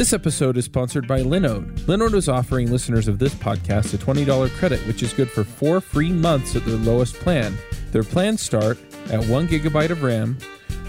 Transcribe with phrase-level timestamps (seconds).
[0.00, 1.78] This episode is sponsored by Linode.
[1.80, 5.82] Linode is offering listeners of this podcast a $20 credit, which is good for four
[5.82, 7.54] free months at their lowest plan.
[7.92, 8.78] Their plans start
[9.10, 10.38] at one gigabyte of RAM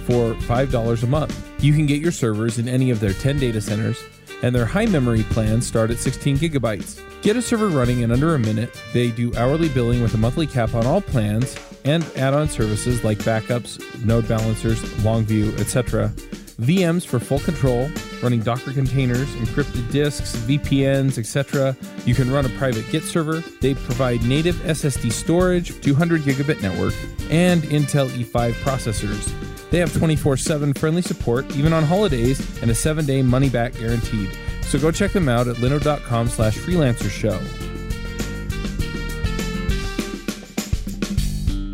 [0.05, 1.51] for $5 a month.
[1.61, 4.01] You can get your servers in any of their 10 data centers,
[4.41, 7.01] and their high memory plans start at 16 gigabytes.
[7.21, 8.75] Get a server running in under a minute.
[8.93, 13.03] They do hourly billing with a monthly cap on all plans and add on services
[13.03, 16.11] like backups, node balancers, Longview, etc.
[16.61, 17.89] VMs for full control,
[18.21, 21.75] running Docker containers, encrypted disks, VPNs, etc.
[22.05, 23.39] You can run a private Git server.
[23.61, 26.93] They provide native SSD storage, 200 gigabit network,
[27.31, 29.50] and Intel E5 processors.
[29.71, 33.73] They have 24 7 friendly support, even on holidays, and a 7 day money back
[33.73, 34.29] guaranteed.
[34.63, 37.39] So go check them out at linode.com slash freelancer show.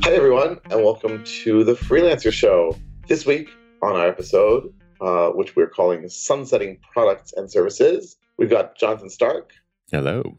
[0.03, 2.77] Hi, everyone, and welcome to the Freelancer Show.
[3.07, 3.49] This week
[3.81, 9.51] on our episode, uh, which we're calling Sunsetting Products and Services, we've got Jonathan Stark.
[9.91, 10.37] Hello.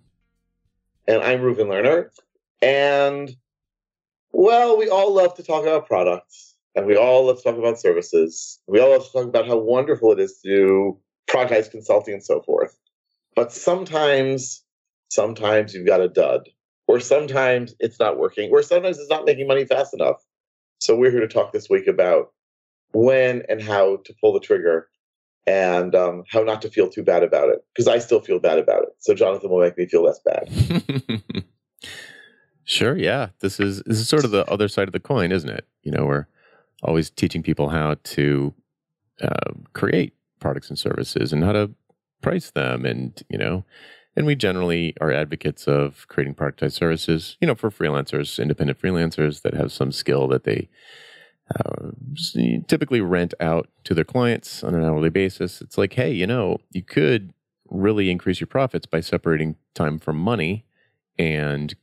[1.06, 2.10] And I'm Reuven Lerner.
[2.62, 3.36] And,
[4.32, 6.47] well, we all love to talk about products,
[6.78, 8.60] and we all love to talk about services.
[8.68, 10.98] We all love to talk about how wonderful it is to do
[11.28, 12.78] productized consulting and so forth.
[13.34, 14.62] But sometimes,
[15.10, 16.48] sometimes you've got a dud,
[16.86, 20.24] or sometimes it's not working, or sometimes it's not making money fast enough.
[20.78, 22.32] So we're here to talk this week about
[22.92, 24.88] when and how to pull the trigger
[25.48, 28.58] and um, how not to feel too bad about it because I still feel bad
[28.58, 28.90] about it.
[29.00, 30.48] So Jonathan will make me feel less bad.
[32.64, 33.30] sure, yeah.
[33.40, 35.66] This is this is sort of the other side of the coin, isn't it?
[35.82, 36.26] You know, we're
[36.82, 38.54] always teaching people how to
[39.20, 41.70] uh, create products and services and how to
[42.22, 43.64] price them, and you know,
[44.16, 47.36] and we generally are advocates of creating productized services.
[47.40, 50.68] You know, for freelancers, independent freelancers that have some skill that they
[51.56, 51.90] uh,
[52.66, 55.60] typically rent out to their clients on an hourly basis.
[55.60, 57.32] It's like, hey, you know, you could
[57.70, 60.64] really increase your profits by separating time from money
[61.18, 61.74] and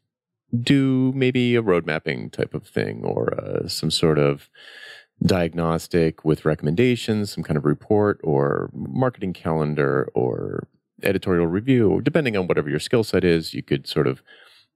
[0.61, 4.49] do maybe a road mapping type of thing or uh, some sort of
[5.23, 10.67] diagnostic with recommendations, some kind of report or marketing calendar or
[11.03, 13.53] editorial review, depending on whatever your skill set is.
[13.53, 14.21] You could sort of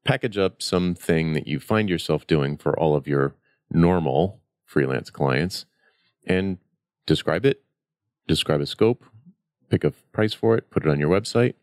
[0.06, 3.36] package up something that you find yourself doing for all of your
[3.70, 5.66] normal freelance clients
[6.26, 6.58] and
[7.06, 7.64] describe it,
[8.28, 9.04] describe a scope,
[9.70, 11.56] pick a price for it, put it on your website,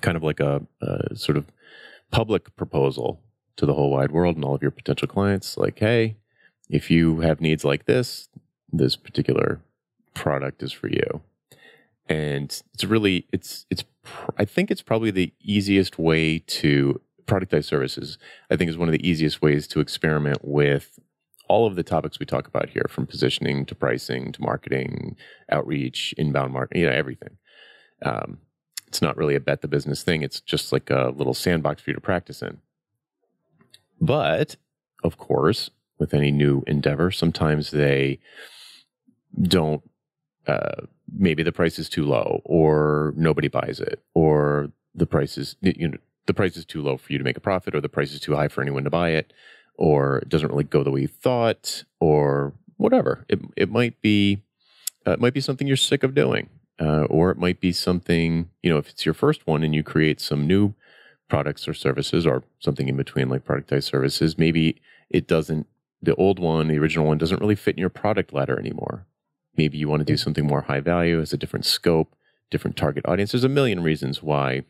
[0.00, 1.46] kind of like a, a sort of
[2.10, 3.20] public proposal
[3.56, 5.56] to the whole wide world and all of your potential clients.
[5.56, 6.16] Like, hey,
[6.68, 8.28] if you have needs like this,
[8.72, 9.60] this particular
[10.14, 11.22] product is for you.
[12.08, 13.84] And it's really, it's, it's,
[14.36, 18.18] I think it's probably the easiest way to productize services.
[18.50, 20.98] I think is one of the easiest ways to experiment with
[21.48, 25.16] all of the topics we talk about here, from positioning to pricing to marketing,
[25.50, 27.36] outreach, inbound marketing, you know, everything.
[28.04, 28.38] Um,
[28.86, 30.22] it's not really a bet the business thing.
[30.22, 32.58] It's just like a little sandbox for you to practice in.
[34.00, 34.56] But
[35.02, 38.18] of course, with any new endeavor, sometimes they
[39.42, 39.82] don't.
[40.46, 45.56] Uh, maybe the price is too low, or nobody buys it, or the price is
[45.60, 47.88] you know the price is too low for you to make a profit, or the
[47.88, 49.32] price is too high for anyone to buy it
[49.76, 53.24] or it doesn't really go the way you thought, or whatever.
[53.28, 54.42] It it might be
[55.06, 56.48] uh, it might be something you're sick of doing,
[56.80, 59.82] uh, or it might be something you know if it's your first one and you
[59.82, 60.74] create some new
[61.28, 64.38] products or services, or something in between like productized services.
[64.38, 65.66] Maybe it doesn't.
[66.02, 69.06] The old one, the original one, doesn't really fit in your product ladder anymore.
[69.56, 72.14] Maybe you want to do something more high value, has a different scope,
[72.50, 73.32] different target audience.
[73.32, 74.64] There's a million reasons why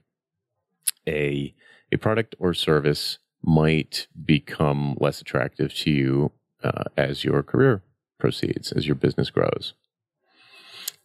[1.07, 1.55] a
[1.93, 6.33] a product or service might become less attractive to you
[6.65, 7.83] uh, as your career
[8.19, 9.75] proceeds, as your business grows.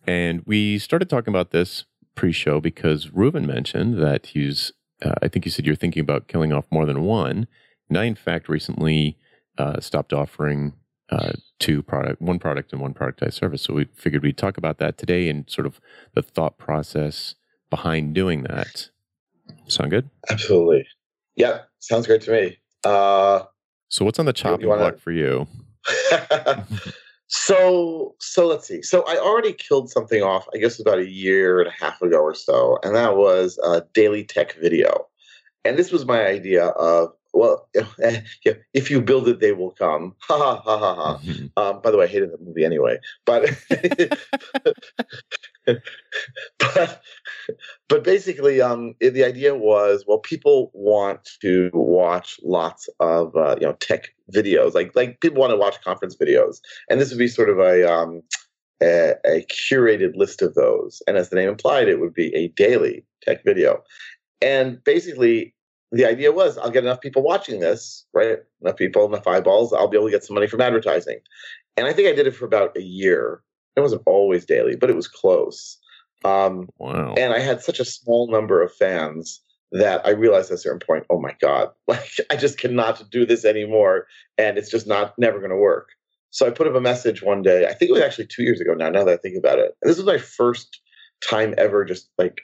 [0.07, 1.85] And we started talking about this
[2.15, 4.71] pre show because Reuven mentioned that he's,
[5.03, 7.47] uh, I think you said you're thinking about killing off more than one.
[7.89, 9.17] And I, in fact, recently
[9.57, 10.73] uh, stopped offering
[11.09, 13.61] uh, two product, one product and one productized service.
[13.61, 15.79] So we figured we'd talk about that today and sort of
[16.13, 17.35] the thought process
[17.69, 18.89] behind doing that.
[19.67, 20.09] Sound good?
[20.29, 20.87] Absolutely.
[21.35, 22.57] Yep, sounds great to me.
[22.83, 23.43] Uh,
[23.89, 24.81] so what's on the chopping wanna...
[24.81, 25.47] block for you?
[27.31, 28.81] so so let's see.
[28.81, 30.45] So I already killed something off.
[30.53, 33.83] I guess about a year and a half ago or so, and that was a
[33.93, 35.07] daily tech video.
[35.63, 40.13] And this was my idea of well, if you build it, they will come.
[40.27, 41.19] Ha ha ha ha ha.
[41.23, 41.57] Mm-hmm.
[41.57, 42.99] Um, by the way, I hated the movie anyway.
[43.25, 43.49] But
[46.59, 47.01] but
[47.89, 53.67] but basically, um, the idea was, well, people want to watch lots of uh, you
[53.67, 57.27] know tech videos, like like people want to watch conference videos, and this would be
[57.27, 58.21] sort of a um,
[58.81, 61.01] a, a curated list of those.
[61.07, 63.83] And as the name implied, it would be a daily tech video.
[64.41, 65.53] And basically,
[65.91, 68.39] the idea was I'll get enough people watching this, right?
[68.61, 71.19] Enough people, enough eyeballs, I'll be able to get some money from advertising.
[71.77, 73.41] And I think I did it for about a year.
[73.75, 75.77] It wasn't always daily, but it was close.
[76.23, 77.15] Um, Wow.
[77.17, 79.41] and I had such a small number of fans
[79.71, 83.25] that I realized at a certain point, oh my God, like I just cannot do
[83.25, 84.07] this anymore.
[84.37, 85.89] And it's just not never going to work.
[86.29, 87.65] So I put up a message one day.
[87.65, 89.75] I think it was actually two years ago now, now that I think about it.
[89.81, 90.79] And this was my first
[91.27, 92.39] time ever just like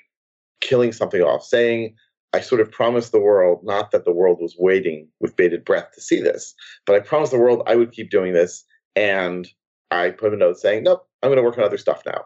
[0.59, 1.95] killing something off, saying,
[2.33, 5.91] I sort of promised the world, not that the world was waiting with bated breath
[5.93, 6.53] to see this,
[6.85, 8.65] but I promised the world I would keep doing this.
[8.95, 9.47] And
[9.91, 12.25] I put a note saying, nope, I'm going to work on other stuff now.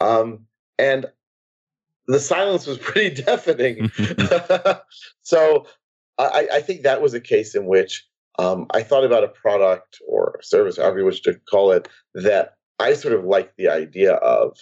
[0.00, 0.46] Um,
[0.78, 1.06] and
[2.06, 3.90] the silence was pretty deafening.
[5.22, 5.66] so
[6.18, 8.06] I, I think that was a case in which
[8.38, 12.54] um, I thought about a product or service, however you wish to call it, that
[12.78, 14.58] I sort of liked the idea of,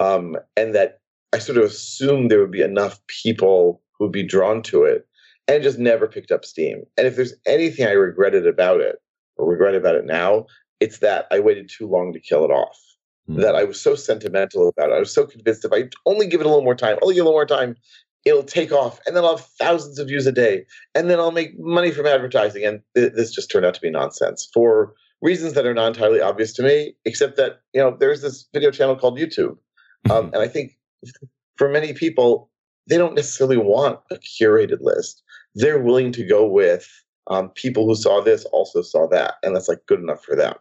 [0.00, 0.98] um, and that
[1.32, 5.06] I sort of assumed there would be enough people who would be drawn to it,
[5.46, 6.82] and just never picked up steam.
[6.96, 8.96] And if there's anything I regretted about it,
[9.36, 10.46] or regret about it now,
[10.80, 12.78] it's that I waited too long to kill it off
[13.26, 13.40] Hmm.
[13.40, 14.94] that I was so sentimental about it.
[14.94, 17.22] I was so convinced if I only give it a little more time, only give
[17.22, 17.74] it a little more time,
[18.26, 21.30] it'll take off, and then I'll have thousands of views a day, and then I'll
[21.30, 22.64] make money from advertising.
[22.64, 26.20] And th- this just turned out to be nonsense for reasons that are not entirely
[26.20, 29.56] obvious to me, except that you know there's this video channel called YouTube,
[30.10, 30.76] um, and I think
[31.56, 32.50] for many people
[32.86, 35.22] they don't necessarily want a curated list.
[35.54, 36.86] They're willing to go with
[37.28, 40.54] um, people who saw this also saw that, and that's like good enough for them.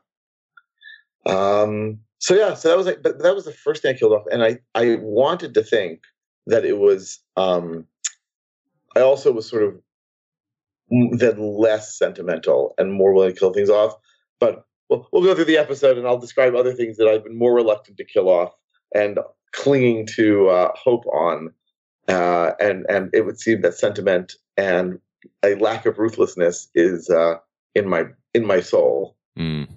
[1.26, 4.24] Um, so yeah, so that was like, that was the first thing I killed off,
[4.32, 6.04] and I I wanted to think
[6.48, 7.20] that it was.
[7.36, 7.86] Um,
[8.96, 9.76] I also was sort of
[11.20, 13.96] then less sentimental and more willing to kill things off,
[14.40, 17.38] but we'll, we'll go through the episode and I'll describe other things that I've been
[17.38, 18.54] more reluctant to kill off
[18.96, 19.20] and
[19.52, 21.54] clinging to uh, hope on,
[22.08, 24.98] uh, and and it would seem that sentiment and
[25.44, 27.36] a lack of ruthlessness is uh,
[27.76, 29.18] in my in my soul.
[29.38, 29.68] Mm.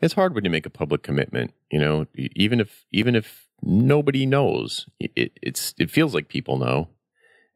[0.00, 4.26] It's hard when you make a public commitment, you know, even if even if nobody
[4.26, 6.88] knows, it it's it feels like people know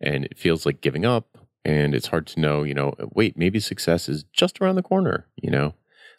[0.00, 3.58] and it feels like giving up and it's hard to know, you know, wait, maybe
[3.58, 5.74] success is just around the corner, you know.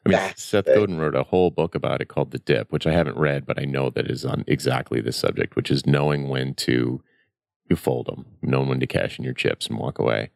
[0.05, 0.75] I mean, That's Seth thing.
[0.75, 3.59] Godin wrote a whole book about it called The Dip, which I haven't read, but
[3.59, 7.01] I know that is on exactly this subject, which is knowing when to
[7.69, 10.29] you fold them, knowing when to cash in your chips and walk away.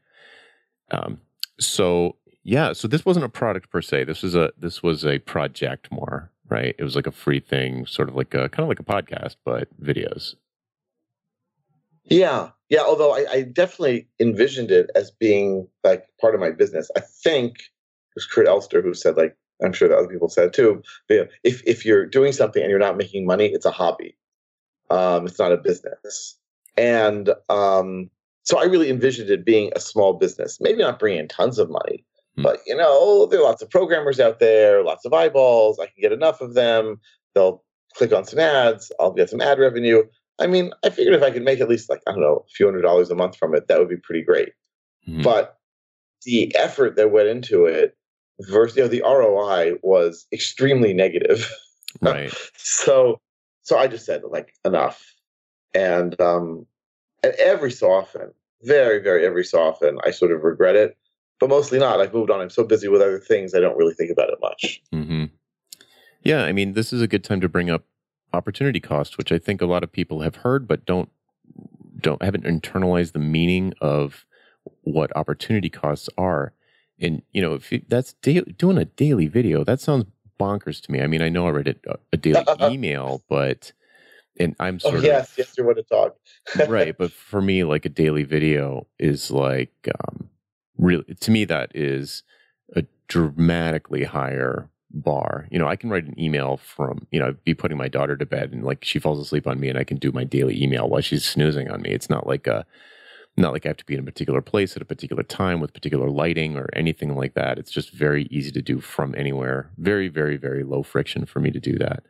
[0.91, 1.21] Um,
[1.59, 4.05] so yeah, so this wasn't a product per se.
[4.05, 6.75] This was a this was a project more, right?
[6.77, 9.35] It was like a free thing, sort of like a kind of like a podcast,
[9.43, 10.35] but videos.
[12.05, 12.81] Yeah, yeah.
[12.81, 16.89] Although I, I definitely envisioned it as being like part of my business.
[16.97, 20.53] I think it was Kurt Elster who said, like, I'm sure that other people said
[20.53, 20.81] too.
[21.07, 24.15] But, if if you're doing something and you're not making money, it's a hobby.
[24.89, 26.35] Um, it's not a business.
[26.77, 28.09] And um,
[28.43, 30.59] so I really envisioned it being a small business.
[30.59, 32.05] Maybe not bringing in tons of money,
[32.39, 32.43] Hmm.
[32.43, 35.79] but you know, there are lots of programmers out there, lots of eyeballs.
[35.79, 36.99] I can get enough of them.
[37.35, 37.63] They'll
[37.95, 38.91] click on some ads.
[38.99, 40.03] I'll get some ad revenue.
[40.39, 42.51] I mean, I figured if I could make at least like I don't know, a
[42.51, 44.53] few hundred dollars a month from it, that would be pretty great.
[45.07, 45.23] Mhm.
[45.23, 45.57] But
[46.23, 47.95] the effort that went into it
[48.41, 51.51] versus you know, the ROI was extremely negative.
[52.01, 52.33] right.
[52.55, 53.19] so
[53.63, 55.13] so I just said like enough.
[55.73, 56.65] And um
[57.21, 58.31] and every so often,
[58.63, 60.97] very, very every so often, I sort of regret it.
[61.39, 62.01] But mostly not.
[62.01, 62.41] I've moved on.
[62.41, 64.81] I'm so busy with other things I don't really think about it much.
[64.91, 65.25] hmm
[66.23, 67.85] Yeah, I mean, this is a good time to bring up
[68.33, 71.09] opportunity cost, which I think a lot of people have heard, but don't
[72.01, 74.25] don't haven't internalized the meaning of
[74.81, 76.53] what opportunity costs are.
[76.99, 80.05] And you know, if you, that's da- doing a daily video, that sounds
[80.39, 81.01] bonkers to me.
[81.01, 83.71] I mean, I know I read it, a, a daily email, but
[84.39, 86.15] and I'm Oh sort yes, of yes, you want to talk.
[86.67, 90.28] right but for me like a daily video is like um
[90.79, 92.23] really to me that is
[92.75, 95.47] a dramatically higher bar.
[95.51, 98.25] You know i can write an email from you know be putting my daughter to
[98.25, 100.89] bed and like she falls asleep on me and i can do my daily email
[100.89, 101.91] while she's snoozing on me.
[101.91, 102.65] It's not like a
[103.37, 105.73] not like i have to be in a particular place at a particular time with
[105.73, 107.59] particular lighting or anything like that.
[107.59, 109.69] It's just very easy to do from anywhere.
[109.77, 112.03] Very very very low friction for me to do that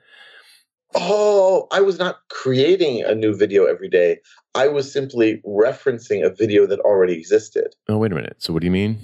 [0.95, 4.19] Oh, I was not creating a new video every day.
[4.55, 7.75] I was simply referencing a video that already existed.
[7.87, 8.97] oh wait a minute so what do you mean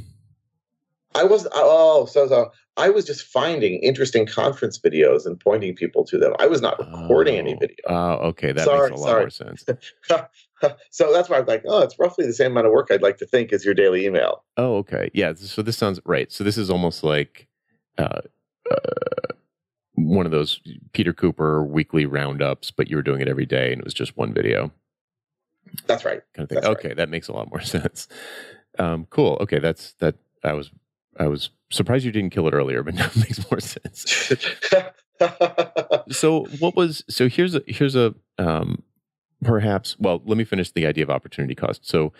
[1.13, 6.03] I was oh so so I was just finding interesting conference videos and pointing people
[6.05, 6.33] to them.
[6.39, 7.75] I was not recording any Oh, video.
[7.87, 8.51] Oh, okay.
[8.51, 9.21] That Sorry, makes a lot sorry.
[9.21, 9.63] more sense.
[10.89, 13.17] so that's why I'm like, oh, it's roughly the same amount of work I'd like
[13.19, 14.43] to think as your daily email.
[14.57, 15.09] Oh, okay.
[15.13, 15.31] Yeah.
[15.35, 16.29] So this sounds right.
[16.33, 17.47] So this is almost like
[17.97, 18.19] uh,
[18.69, 18.75] uh,
[19.95, 20.59] one of those
[20.93, 24.17] Peter Cooper weekly roundups, but you were doing it every day and it was just
[24.17, 24.71] one video
[25.87, 26.21] That's right.
[26.33, 26.55] kind of thing.
[26.57, 26.77] That's right.
[26.77, 28.07] okay, that makes a lot more sense.
[28.77, 29.37] Um, cool.
[29.41, 30.15] Okay, that's that.
[30.43, 30.69] I was
[31.17, 34.31] I was surprised you didn't kill it earlier, but now it makes more sense.
[36.11, 38.83] So what was so here's a here's a um,
[39.41, 41.87] perhaps well let me finish the idea of opportunity cost.
[41.87, 42.11] So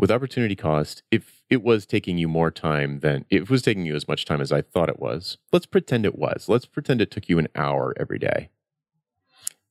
[0.00, 3.94] with opportunity cost, if it was taking you more time than it was taking you
[3.94, 6.48] as much time as I thought it was, let's pretend it was.
[6.48, 8.48] Let's pretend it took you an hour every day.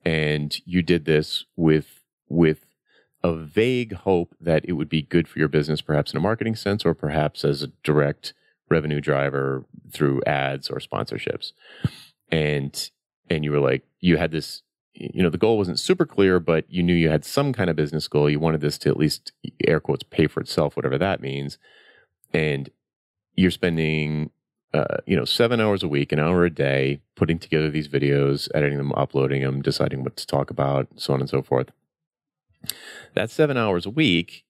[0.05, 2.67] And you did this with with
[3.23, 6.55] a vague hope that it would be good for your business, perhaps in a marketing
[6.55, 8.33] sense, or perhaps as a direct
[8.69, 11.53] revenue driver through ads or sponsorships.
[12.31, 12.91] And
[13.31, 14.61] and you were like, you had this,
[14.99, 17.75] you know, the goal wasn't super clear, but you knew you had some kind of
[17.75, 18.29] business goal.
[18.29, 19.31] You wanted this to at least
[19.65, 21.57] air quotes pay for itself, whatever that means.
[22.33, 22.69] And
[23.35, 24.31] you're spending,
[24.73, 28.49] uh, you know, seven hours a week, an hour a day, putting together these videos,
[28.53, 31.71] editing them, uploading them, deciding what to talk about, so on and so forth.
[33.15, 34.43] That seven hours a week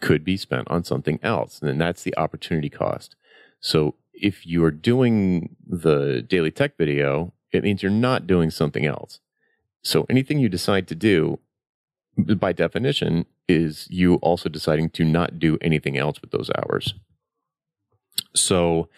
[0.00, 1.60] could be spent on something else.
[1.62, 3.14] And that's the opportunity cost.
[3.60, 9.20] So if you're doing the daily tech video, it means you're not doing something else.
[9.82, 11.38] So anything you decide to do,
[12.16, 16.94] by definition, is you also deciding to not do anything else with those hours.
[18.34, 18.88] So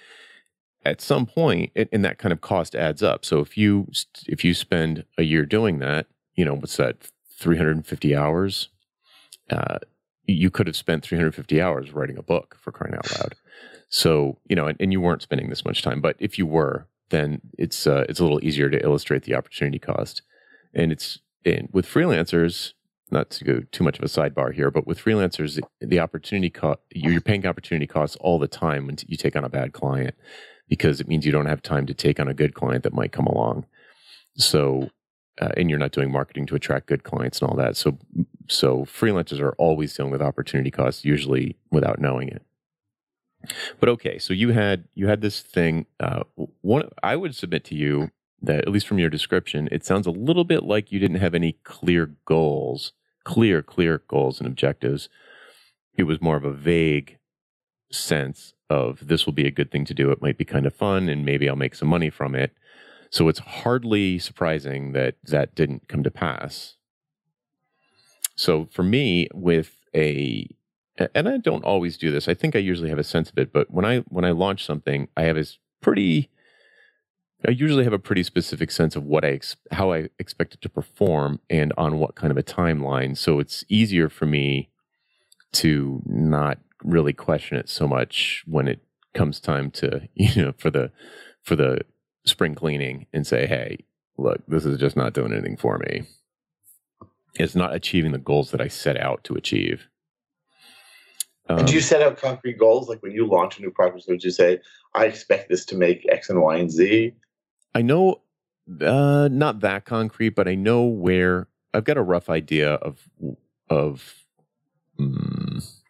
[0.84, 3.24] at some point, and and that kind of cost adds up.
[3.24, 3.88] So if you
[4.26, 8.68] if you spend a year doing that, you know what's that, 350 hours.
[9.50, 9.78] Uh,
[10.26, 13.34] you could have spent 350 hours writing a book for crying out loud.
[13.88, 16.86] So you know, and, and you weren't spending this much time, but if you were,
[17.10, 20.22] then it's uh, it's a little easier to illustrate the opportunity cost.
[20.74, 22.72] And it's and with freelancers,
[23.10, 26.80] not to go too much of a sidebar here, but with freelancers, the, opportunity cost
[26.94, 30.14] you're paying opportunity costs all the time when you take on a bad client
[30.68, 33.12] because it means you don't have time to take on a good client that might
[33.12, 33.66] come along.
[34.36, 34.90] So,
[35.40, 37.76] uh, and you're not doing marketing to attract good clients and all that.
[37.76, 37.98] So,
[38.48, 42.42] so freelancers are always dealing with opportunity costs, usually without knowing it.
[43.78, 45.84] But okay, so you had you had this thing.
[46.00, 46.22] Uh,
[46.62, 48.10] one, I would submit to you
[48.44, 51.34] that at least from your description, it sounds a little bit like you didn't have
[51.34, 52.92] any clear goals,
[53.24, 55.08] clear, clear goals and objectives.
[55.96, 57.18] It was more of a vague
[57.90, 60.10] sense of this will be a good thing to do.
[60.10, 62.52] It might be kind of fun, and maybe I'll make some money from it.
[63.10, 66.74] So it's hardly surprising that that didn't come to pass.
[68.34, 70.48] So for me, with a
[71.14, 72.28] and I don't always do this.
[72.28, 74.64] I think I usually have a sense of it, but when I when I launch
[74.64, 75.44] something, I have a
[75.80, 76.30] pretty
[77.46, 80.60] I usually have a pretty specific sense of what I ex- how I expect it
[80.62, 83.16] to perform and on what kind of a timeline.
[83.16, 84.70] So it's easier for me
[85.52, 88.80] to not really question it so much when it
[89.14, 90.90] comes time to you know for the
[91.42, 91.80] for the
[92.24, 93.78] spring cleaning and say, hey,
[94.16, 96.04] look, this is just not doing anything for me.
[97.38, 99.86] It's not achieving the goals that I set out to achieve.
[101.48, 102.88] and do you Um, set out concrete goals?
[102.88, 104.60] Like when you launch a new product, would you say,
[104.94, 107.12] I expect this to make X and Y and Z?
[107.74, 108.22] I know,
[108.80, 113.08] uh, not that concrete, but I know where I've got a rough idea of
[113.68, 114.24] of
[114.98, 115.80] mm,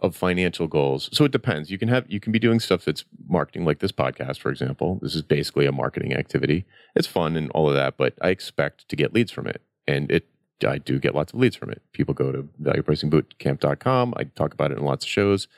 [0.00, 1.10] of financial goals.
[1.12, 1.70] So it depends.
[1.70, 5.00] You can have you can be doing stuff that's marketing, like this podcast, for example.
[5.02, 6.64] This is basically a marketing activity.
[6.94, 10.10] It's fun and all of that, but I expect to get leads from it, and
[10.10, 10.28] it
[10.66, 11.82] I do get lots of leads from it.
[11.92, 14.14] People go to valuepricingbootcamp.com.
[14.16, 15.48] I talk about it in lots of shows,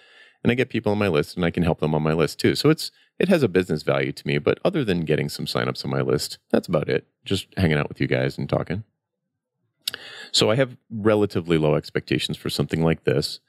[0.43, 2.39] and I get people on my list, and I can help them on my list
[2.39, 2.55] too.
[2.55, 2.91] So it's
[3.21, 4.39] it has a business value to me.
[4.39, 7.07] But other than getting some signups on my list, that's about it.
[7.25, 8.83] Just hanging out with you guys and talking.
[10.33, 13.41] So I have relatively low expectations for something like this,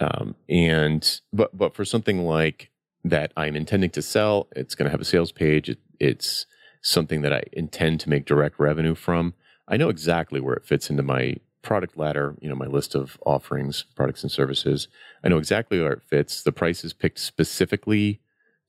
[0.00, 2.70] um, and but but for something like
[3.04, 4.48] that, I'm intending to sell.
[4.56, 5.68] It's going to have a sales page.
[5.68, 6.46] It, it's
[6.80, 9.34] something that I intend to make direct revenue from.
[9.68, 13.18] I know exactly where it fits into my product ladder, you know, my list of
[13.26, 14.88] offerings, products and services.
[15.24, 16.42] I know exactly where it fits.
[16.42, 18.20] The price is picked specifically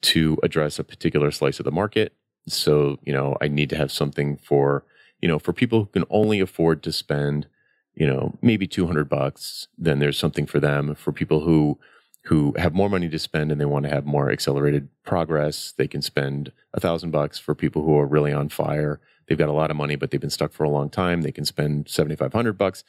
[0.02, 2.14] to address a particular slice of the market.
[2.48, 4.84] So, you know, I need to have something for,
[5.22, 7.48] you know, for people who can only afford to spend,
[7.94, 10.96] you know, maybe 200 bucks, then there's something for them.
[10.96, 11.80] For people who
[12.26, 15.88] who have more money to spend and they want to have more accelerated progress, they
[15.88, 17.40] can spend a thousand bucks.
[17.40, 20.22] For people who are really on fire, they've got a lot of money, but they've
[20.22, 22.84] been stuck for a long time, they can spend 7,500 bucks.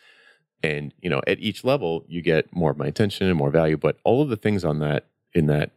[0.62, 3.76] And, you know, at each level, you get more of my attention and more value.
[3.76, 5.72] But all of the things on that, in that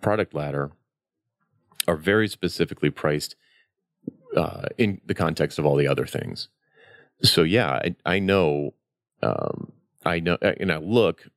[0.00, 0.72] product ladder
[1.88, 3.34] are very specifically priced
[4.36, 6.48] uh, in the context of all the other things.
[7.22, 8.74] So yeah, I, I know,
[9.22, 9.72] um,
[10.04, 11.28] I know, and I look.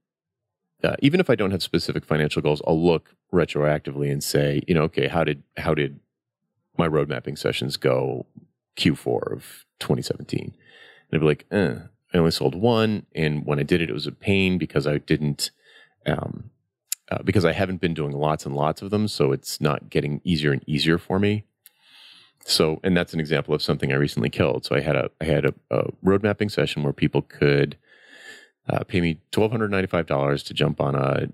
[0.83, 4.75] Uh, even if I don't have specific financial goals, I'll look retroactively and say, you
[4.75, 5.99] know, okay, how did how did
[6.77, 8.25] my road mapping sessions go
[8.77, 10.41] Q4 of 2017?
[10.43, 10.53] And
[11.11, 11.75] I'd be like, eh,
[12.13, 14.97] I only sold one, and when I did it, it was a pain because I
[14.99, 15.51] didn't,
[16.05, 16.51] um,
[17.11, 20.21] uh, because I haven't been doing lots and lots of them, so it's not getting
[20.23, 21.43] easier and easier for me.
[22.45, 24.65] So, and that's an example of something I recently killed.
[24.65, 27.77] So I had a I had a, a road mapping session where people could
[28.69, 31.29] uh, pay me twelve hundred ninety five dollars to jump on a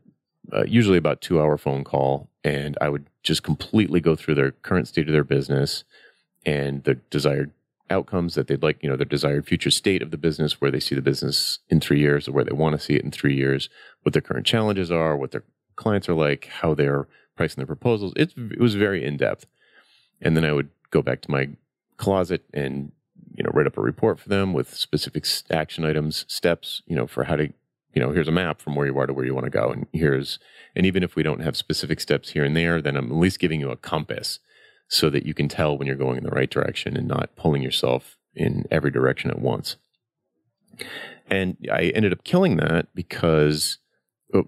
[0.53, 4.51] uh, usually about two hour phone call, and I would just completely go through their
[4.51, 5.83] current state of their business
[6.45, 7.51] and the desired
[7.89, 10.79] outcomes that they'd like, you know, their desired future state of the business, where they
[10.79, 13.35] see the business in three years, or where they want to see it in three
[13.35, 13.69] years,
[14.01, 15.43] what their current challenges are, what their
[15.81, 18.13] clients are like, how they're pricing their proposals.
[18.15, 19.47] It, it was very in depth,
[20.21, 21.50] and then I would go back to my
[21.97, 22.91] closet and
[23.35, 27.07] you know write up a report for them with specific action items steps you know
[27.07, 27.53] for how to
[27.93, 29.69] you know here's a map from where you are to where you want to go
[29.69, 30.39] and here's
[30.75, 33.39] and even if we don't have specific steps here and there then i'm at least
[33.39, 34.39] giving you a compass
[34.88, 37.61] so that you can tell when you're going in the right direction and not pulling
[37.61, 39.75] yourself in every direction at once
[41.27, 43.77] and i ended up killing that because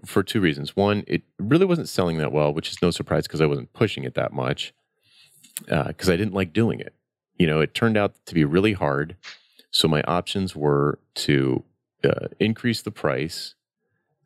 [0.04, 3.40] for two reasons one it really wasn't selling that well which is no surprise because
[3.40, 4.72] i wasn't pushing it that much
[5.58, 6.94] because uh, I didn't like doing it.
[7.38, 9.16] You know, it turned out to be really hard.
[9.70, 11.64] So my options were to
[12.04, 13.54] uh, increase the price.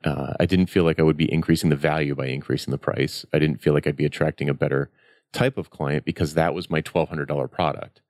[0.05, 3.25] Uh, I didn't feel like I would be increasing the value by increasing the price.
[3.33, 4.91] I didn't feel like I'd be attracting a better
[5.33, 8.01] type of client because that was my twelve hundred dollar product.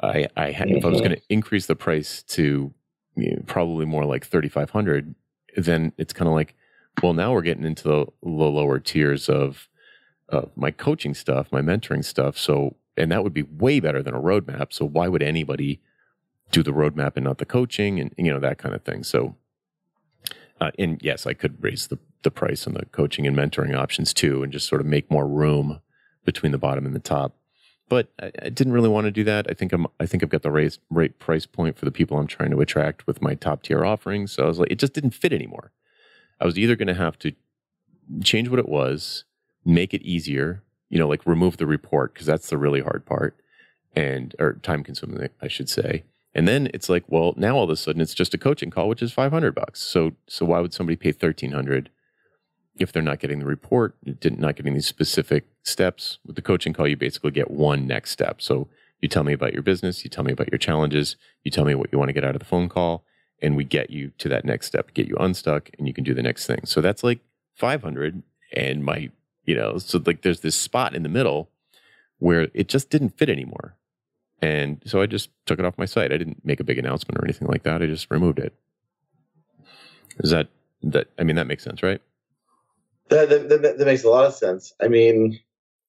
[0.00, 2.74] I, I had, if I was going to increase the price to
[3.14, 5.14] you know, probably more like thirty five hundred,
[5.56, 6.54] then it's kind of like,
[7.02, 9.68] well, now we're getting into the, the lower tiers of
[10.28, 12.36] of my coaching stuff, my mentoring stuff.
[12.36, 14.72] So, and that would be way better than a roadmap.
[14.72, 15.80] So, why would anybody
[16.50, 19.04] do the roadmap and not the coaching and, you know, that kind of thing?
[19.04, 19.36] So,
[20.60, 24.12] uh, and yes, I could raise the, the price on the coaching and mentoring options
[24.12, 25.80] too, and just sort of make more room
[26.24, 27.36] between the bottom and the top.
[27.88, 29.46] But I, I didn't really want to do that.
[29.48, 32.18] I think I'm, I think I've got the right, right price point for the people
[32.18, 34.32] I'm trying to attract with my top tier offerings.
[34.32, 35.70] So I was like, it just didn't fit anymore.
[36.40, 37.32] I was either going to have to
[38.22, 39.24] change what it was
[39.66, 43.36] make it easier, you know, like remove the report because that's the really hard part
[43.94, 46.04] and or time consuming, I should say.
[46.34, 48.88] And then it's like, well, now all of a sudden it's just a coaching call,
[48.88, 49.82] which is 500 bucks.
[49.82, 51.90] So, so why would somebody pay 1300
[52.78, 56.18] if they're not getting the report, didn't not getting these specific steps?
[56.26, 58.42] With the coaching call, you basically get one next step.
[58.42, 58.68] So
[59.00, 61.74] you tell me about your business, you tell me about your challenges, you tell me
[61.74, 63.05] what you want to get out of the phone call,
[63.42, 66.14] and we get you to that next step, get you unstuck, and you can do
[66.14, 66.60] the next thing.
[66.64, 67.20] So that's like
[67.54, 68.22] 500.
[68.52, 69.10] And my
[69.44, 71.50] you know so like there's this spot in the middle
[72.18, 73.76] where it just didn't fit anymore.
[74.42, 76.12] And so i just took it off my site.
[76.12, 77.82] I didn't make a big announcement or anything like that.
[77.82, 78.54] I just removed it.
[80.18, 80.48] Is that
[80.82, 82.00] that i mean that makes sense right?
[83.08, 84.72] That, that, that, makes a lot of sense.
[84.80, 85.40] I mean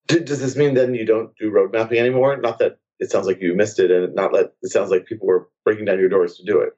[0.08, 2.38] does this mean then you don't do road mapping anymore?
[2.38, 5.28] Not that it sounds like you missed it and not that it sounds like people
[5.28, 6.76] were breaking down your doors to do it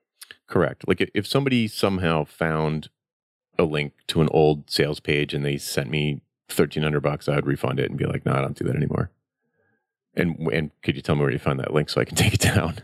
[0.49, 2.89] correct like if somebody somehow found
[3.59, 7.35] a link to an old sales page and they sent me thirteen hundred bucks, I
[7.35, 9.11] would refund it and be like, no, I don't do that anymore.
[10.15, 12.33] And and could you tell me where you found that link so I can take
[12.33, 12.79] it down?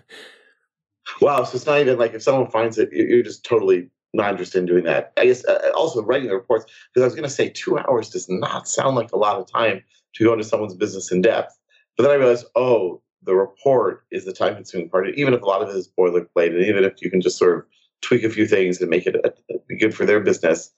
[1.21, 4.59] Wow, so it's not even like if someone finds it, you're just totally not interested
[4.59, 5.13] in doing that.
[5.17, 8.09] I guess uh, also writing the reports because I was going to say two hours
[8.09, 9.83] does not sound like a lot of time
[10.15, 11.57] to go into someone's business in depth.
[11.95, 15.07] But then I realized, oh, the report is the time consuming part.
[15.15, 17.57] Even if a lot of it is boilerplate, and even if you can just sort
[17.57, 17.65] of
[18.01, 19.33] tweak a few things and make it a,
[19.75, 20.71] good for their business,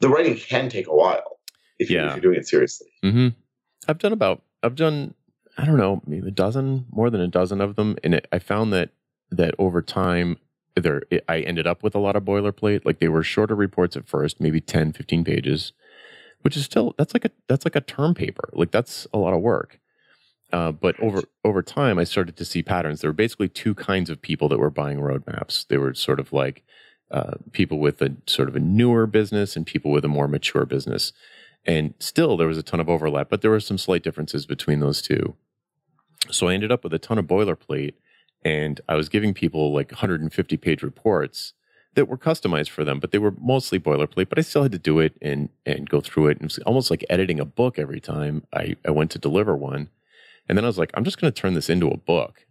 [0.00, 1.38] the writing can take a while
[1.78, 2.02] if, yeah.
[2.02, 2.88] you, if you're doing it seriously.
[3.04, 3.28] Mm-hmm.
[3.88, 5.14] I've done about I've done
[5.58, 8.38] I don't know maybe a dozen more than a dozen of them, and it, I
[8.38, 8.90] found that
[9.30, 10.38] that over time
[10.76, 12.84] there it, I ended up with a lot of boilerplate.
[12.84, 15.72] Like they were shorter reports at first, maybe 10, 15 pages,
[16.40, 18.48] which is still that's like a that's like a term paper.
[18.52, 19.78] Like that's a lot of work.
[20.52, 23.00] Uh, but over over time, I started to see patterns.
[23.00, 25.66] There were basically two kinds of people that were buying roadmaps.
[25.66, 26.62] They were sort of like
[27.10, 30.66] uh, people with a sort of a newer business and people with a more mature
[30.66, 31.12] business.
[31.64, 34.80] And still, there was a ton of overlap, but there were some slight differences between
[34.80, 35.36] those two.
[36.30, 37.94] So I ended up with a ton of boilerplate,
[38.44, 41.54] and I was giving people like 150 page reports
[41.94, 44.28] that were customized for them, but they were mostly boilerplate.
[44.28, 46.38] But I still had to do it and and go through it.
[46.38, 49.56] And it was almost like editing a book every time I, I went to deliver
[49.56, 49.88] one.
[50.52, 52.44] And then I was like, I'm just going to turn this into a book.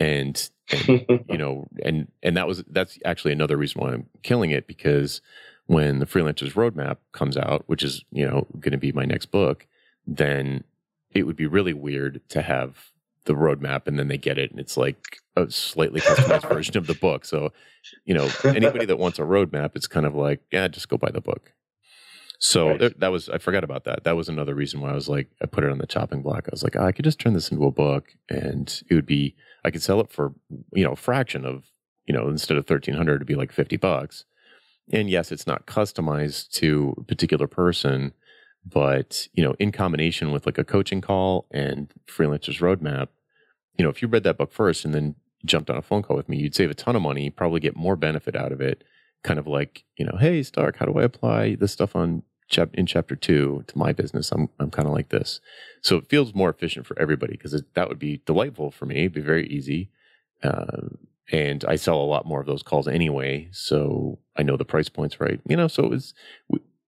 [0.00, 0.88] And, and
[1.28, 5.20] you know, and and that was that's actually another reason why I'm killing it because
[5.66, 9.26] when the freelancers roadmap comes out, which is you know going to be my next
[9.26, 9.66] book,
[10.06, 10.64] then
[11.10, 12.92] it would be really weird to have
[13.26, 16.86] the roadmap and then they get it and it's like a slightly customized version of
[16.86, 17.26] the book.
[17.26, 17.52] So,
[18.06, 21.10] you know, anybody that wants a roadmap, it's kind of like, yeah, just go buy
[21.10, 21.52] the book.
[22.38, 22.80] So right.
[22.80, 24.04] th- that was I forgot about that.
[24.04, 26.44] That was another reason why I was like I put it on the chopping block.
[26.46, 29.06] I was like, oh, I could just turn this into a book and it would
[29.06, 30.34] be I could sell it for,
[30.72, 31.64] you know, a fraction of,
[32.06, 34.24] you know, instead of 1300 it'd be like 50 bucks.
[34.92, 38.12] And yes, it's not customized to a particular person,
[38.66, 43.08] but, you know, in combination with like a coaching call and freelancers roadmap,
[43.78, 46.16] you know, if you read that book first and then jumped on a phone call
[46.16, 48.84] with me, you'd save a ton of money, probably get more benefit out of it.
[49.24, 52.74] Kind of like, you know, hey, Stark, how do I apply this stuff on chap-
[52.74, 54.30] in chapter two to my business?
[54.30, 55.40] I'm, I'm kind of like this.
[55.82, 59.00] So it feels more efficient for everybody because that would be delightful for me.
[59.00, 59.90] It'd be very easy.
[60.42, 60.88] Uh,
[61.32, 63.48] and I sell a lot more of those calls anyway.
[63.50, 66.12] So I know the price points right, you know, so it's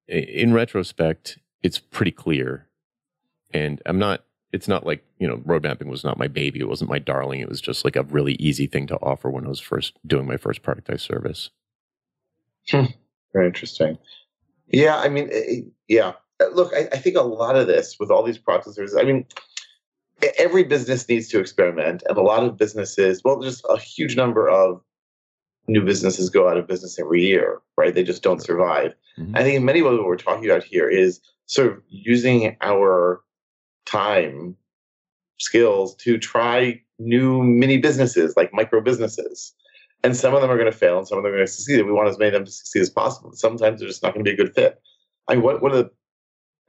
[0.07, 2.69] in retrospect, it's pretty clear.
[3.53, 4.23] And I'm not
[4.53, 7.41] it's not like you know road mapping was not my baby it wasn't my darling
[7.41, 10.27] it was just like a really easy thing to offer when i was first doing
[10.27, 11.51] my first productized service
[12.71, 12.85] hmm.
[13.33, 13.99] very interesting
[14.69, 18.11] yeah i mean eh, yeah uh, look I, I, think a lot of this with
[18.11, 19.27] all these processors i mean
[20.39, 24.49] every business needs to experiment and a lot of businesses well just a huge number
[24.49, 24.81] of
[25.69, 29.37] new businesses go out of business every year right they just don't survive mm-hmm.
[29.37, 33.23] i think in many ways what we're talking about here is sort of using our
[33.87, 34.57] time
[35.39, 39.55] skills to try new mini businesses like micro businesses.
[40.07, 41.53] And some of them are going to fail and some of them are going to
[41.53, 41.85] succeed.
[41.85, 43.33] We want as many of them to succeed as possible.
[43.33, 44.81] Sometimes they're just not going to be a good fit.
[45.27, 45.91] I mean, one of the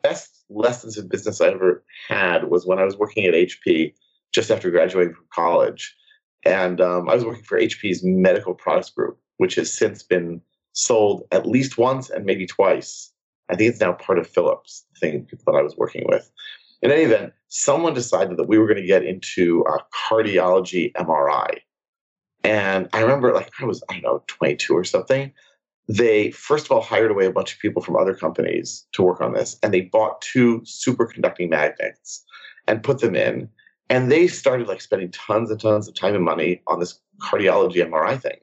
[0.02, 3.94] best lessons in business I ever had was when I was working at HP
[4.34, 5.96] just after graduating from college.
[6.48, 10.42] And um, I was working for HP's medical products group, which has since been
[10.74, 13.14] sold at least once and maybe twice.
[13.50, 16.32] I think it's now part of Philips, the thing that I was working with
[16.82, 19.64] in any event, someone decided that we were going to get into
[20.10, 21.60] cardiology MRI.
[22.44, 25.34] And I remember, like, I was, I don't know, 22 or something.
[25.90, 29.22] They, first of all, hired away a bunch of people from other companies to work
[29.22, 29.58] on this.
[29.64, 32.26] And they bought two superconducting magnets
[32.68, 33.50] and put them in.
[33.90, 37.78] And they started like spending tons and tons of time and money on this cardiology
[37.78, 38.38] MRI thing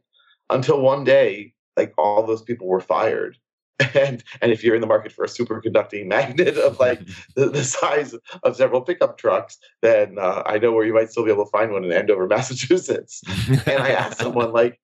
[0.50, 3.36] until one day, like, all those people were fired
[3.94, 7.00] and and if you're in the market for a superconducting magnet of like
[7.36, 11.24] the, the size of several pickup trucks, then uh, I know where you might still
[11.24, 13.22] be able to find one in Andover, Massachusetts.
[13.66, 14.80] and I asked someone like,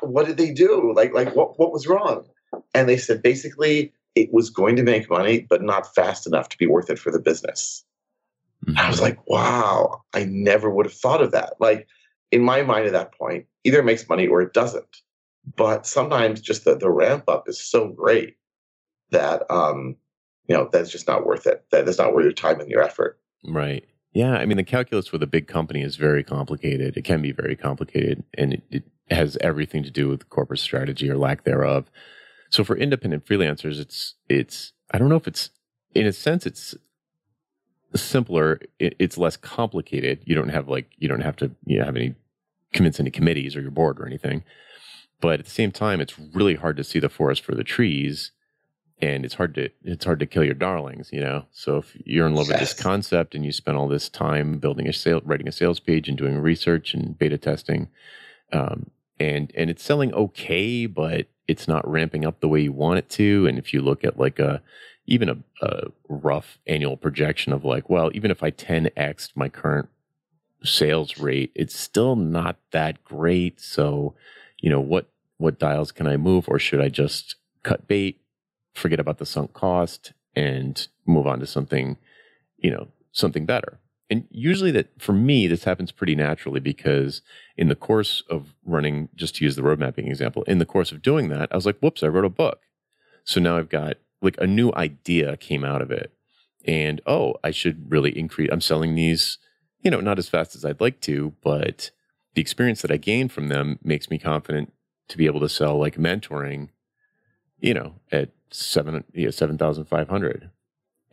[0.00, 0.92] what did they do?
[0.94, 2.24] Like like what what was wrong?
[2.74, 6.58] And they said basically it was going to make money, but not fast enough to
[6.58, 7.84] be worth it for the business.
[8.64, 8.78] Mm-hmm.
[8.78, 11.54] I was like, wow, I never would have thought of that.
[11.60, 11.86] Like
[12.32, 15.02] in my mind at that point, either it makes money or it doesn't
[15.54, 18.36] but sometimes just the, the ramp up is so great
[19.10, 19.96] that um
[20.48, 21.64] you know that's just not worth it.
[21.70, 23.20] That is not worth your time and your effort.
[23.44, 23.84] Right.
[24.12, 26.96] Yeah i mean the calculus with a big company is very complicated.
[26.96, 31.08] It can be very complicated and it, it has everything to do with corporate strategy
[31.08, 31.86] or lack thereof.
[32.50, 35.50] So for independent freelancers it's it's i don't know if it's
[35.94, 36.74] in a sense it's
[37.94, 40.20] simpler it, it's less complicated.
[40.24, 42.14] You don't have like you don't have to you know, have any
[42.72, 44.42] convince any committees or your board or anything
[45.20, 48.32] but at the same time, it's really hard to see the forest for the trees,
[49.00, 51.46] and it's hard to it's hard to kill your darlings, you know.
[51.52, 52.60] So if you're in love yes.
[52.60, 55.80] with this concept and you spend all this time building a sale, writing a sales
[55.80, 57.88] page, and doing research and beta testing,
[58.52, 62.98] um, and and it's selling okay, but it's not ramping up the way you want
[62.98, 63.46] it to.
[63.46, 64.62] And if you look at like a
[65.06, 69.88] even a, a rough annual projection of like, well, even if I 10x my current
[70.64, 73.60] sales rate, it's still not that great.
[73.60, 74.14] So
[74.66, 78.20] you know, what what dials can I move, or should I just cut bait,
[78.74, 81.98] forget about the sunk cost, and move on to something,
[82.56, 83.78] you know, something better?
[84.10, 87.22] And usually, that for me, this happens pretty naturally because
[87.56, 90.90] in the course of running, just to use the road mapping example, in the course
[90.90, 92.62] of doing that, I was like, whoops, I wrote a book.
[93.22, 96.10] So now I've got like a new idea came out of it.
[96.64, 98.48] And oh, I should really increase.
[98.50, 99.38] I'm selling these,
[99.82, 101.92] you know, not as fast as I'd like to, but
[102.36, 104.70] the experience that I gained from them makes me confident
[105.08, 106.68] to be able to sell like mentoring,
[107.60, 110.50] you know, at seven, yeah, 7,500.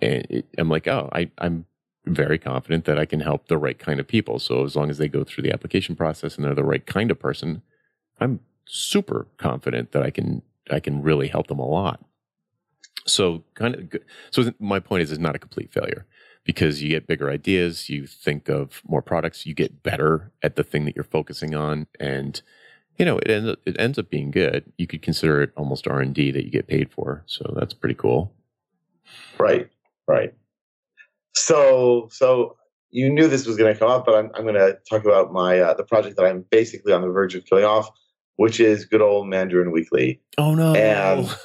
[0.01, 1.65] And it, I'm like, oh, I, I'm
[2.05, 4.38] very confident that I can help the right kind of people.
[4.38, 7.09] So as long as they go through the application process and they're the right kind
[7.09, 7.62] of person,
[8.19, 12.03] I'm super confident that I can, I can really help them a lot.
[13.05, 16.05] So kind of, so my point is, it's not a complete failure
[16.43, 20.63] because you get bigger ideas, you think of more products, you get better at the
[20.63, 22.41] thing that you're focusing on, and
[22.97, 24.71] you know it ends up, it ends up being good.
[24.77, 27.73] You could consider it almost R and D that you get paid for, so that's
[27.73, 28.34] pretty cool.
[29.39, 29.69] Right,
[30.08, 30.34] right.
[31.36, 32.58] So, so
[32.91, 35.34] you knew this was going to come up, but I'm, I'm going to talk about
[35.34, 37.89] my uh, the project that I'm basically on the verge of killing off,
[38.36, 40.21] which is good old Mandarin Weekly.
[40.38, 40.75] Oh no!
[40.75, 41.36] And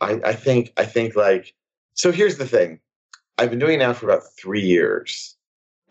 [0.00, 1.54] I, I think I think like
[1.94, 2.12] so.
[2.12, 2.80] Here's the thing:
[3.40, 5.34] I've been doing it now for about three years,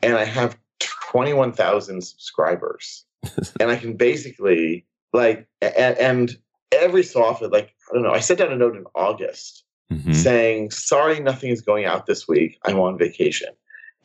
[0.04, 3.06] and I have 21,000 subscribers,
[3.60, 6.38] and I can basically like and, and
[6.72, 10.14] every so often, like I don't know, I sent out a note in August Mhm.
[10.14, 12.60] saying, "Sorry, nothing is going out this week.
[12.66, 13.50] I'm on vacation."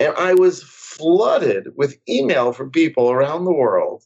[0.01, 4.05] And I was flooded with email from people around the world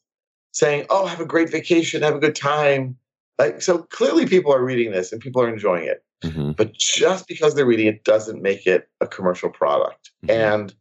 [0.51, 2.99] saying, "Oh, have a great vacation, have a good time."
[3.39, 6.03] Like so clearly people are reading this and people are enjoying it.
[6.25, 6.57] Mhm.
[6.57, 10.11] But just because they're reading it doesn't make it a commercial product.
[10.25, 10.31] Mhm.
[10.31, 10.75] And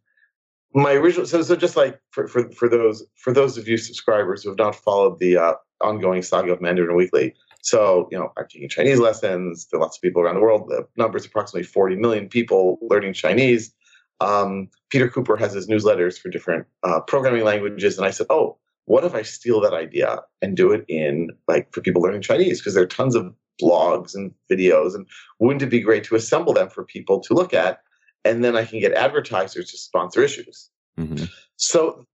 [0.74, 4.44] my original so so just like for, for for those for those of you subscribers
[4.44, 7.36] who have not followed the uh, ongoing saga of Mandarin Weekly.
[7.62, 9.68] So, you know, I'm taking Chinese lessons.
[9.68, 10.70] There are lots of people around the world.
[10.70, 13.74] The number is approximately 40 million people learning Chinese.
[14.22, 17.98] Um, Peter Cooper has his newsletters for different uh, programming languages.
[17.98, 21.72] And I said, oh, what if I steal that idea and do it in like
[21.74, 22.60] for people learning Chinese?
[22.60, 24.96] Because there are tons of blogs and videos.
[24.96, 25.06] And
[25.40, 27.82] wouldn't it be great to assemble them for people to look at?
[28.24, 30.70] And then I can get advertisers to sponsor issues.
[30.98, 31.30] Mhm.
[31.56, 32.06] So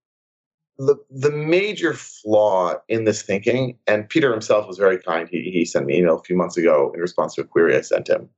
[0.77, 5.29] the the major flaw in this thinking, and Peter himself was very kind.
[5.29, 7.75] He he sent me an email a few months ago in response to a query
[7.75, 8.29] I sent him.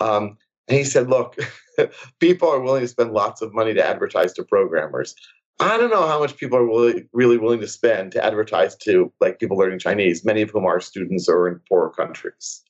[0.00, 0.36] Um,
[0.68, 1.36] and he said, "Look,
[2.20, 5.14] people are willing to spend lots of money to advertise to programmers.
[5.60, 9.12] I don't know how much people are really really willing to spend to advertise to
[9.20, 12.62] like people learning Chinese, many of whom are students or in poorer countries."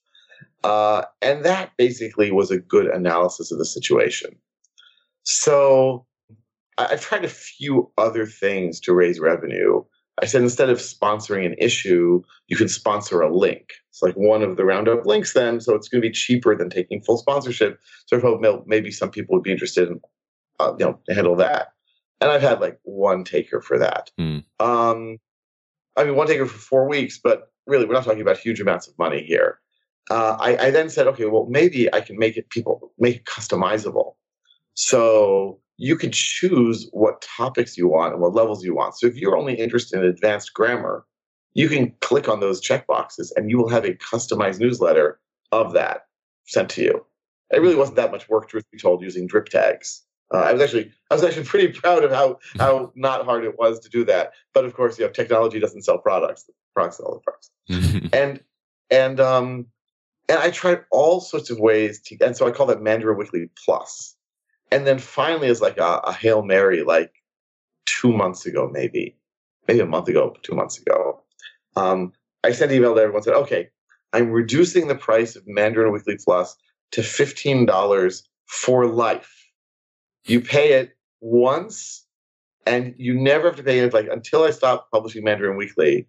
[0.64, 4.30] Uh, and that basically was a good analysis of the situation.
[5.22, 6.06] So
[6.78, 9.84] I- I've tried a few other things to raise revenue.
[10.20, 13.70] I said instead of sponsoring an issue, you can sponsor a link.
[13.90, 16.70] It's like one of the roundup links, then, so it's going to be cheaper than
[16.70, 17.78] taking full sponsorship.
[18.06, 20.00] So I hope maybe some people would be interested in,
[20.58, 21.68] uh, you know, handle that.
[22.20, 24.10] And I've had like one taker for that.
[24.18, 24.38] Hmm.
[24.58, 25.18] Um,
[25.96, 28.88] I mean, one taker for four weeks, but really, we're not talking about huge amounts
[28.88, 29.60] of money here.
[30.10, 33.24] Uh, I, I then said, okay, well, maybe I can make it people make it
[33.24, 34.14] customizable.
[34.74, 38.96] So you can choose what topics you want and what levels you want.
[38.96, 41.04] So if you're only interested in advanced grammar,
[41.54, 45.20] you can click on those checkboxes and you will have a customized newsletter
[45.52, 46.06] of that
[46.46, 47.06] sent to you.
[47.50, 50.02] It really wasn't that much work, truth be told, using drip tags.
[50.32, 53.58] Uh, I was actually I was actually pretty proud of how how not hard it
[53.58, 54.32] was to do that.
[54.54, 56.48] But of course, you know, technology doesn't sell products.
[56.74, 57.50] Products sell the products
[58.12, 58.40] and
[58.90, 59.66] and um
[60.28, 63.48] and I tried all sorts of ways to and so I call that Mandarin Weekly
[63.64, 64.14] Plus.
[64.70, 67.12] And then finally as like a, a Hail Mary like
[67.86, 69.16] two months ago, maybe,
[69.66, 71.22] maybe a month ago, two months ago.
[71.74, 72.12] Um,
[72.44, 73.70] I sent an email to everyone said, okay,
[74.12, 76.56] I'm reducing the price of Mandarin Weekly Plus
[76.92, 79.37] to fifteen dollars for life.
[80.24, 82.06] You pay it once
[82.66, 86.06] and you never have to pay it like until I stop publishing Mandarin Weekly.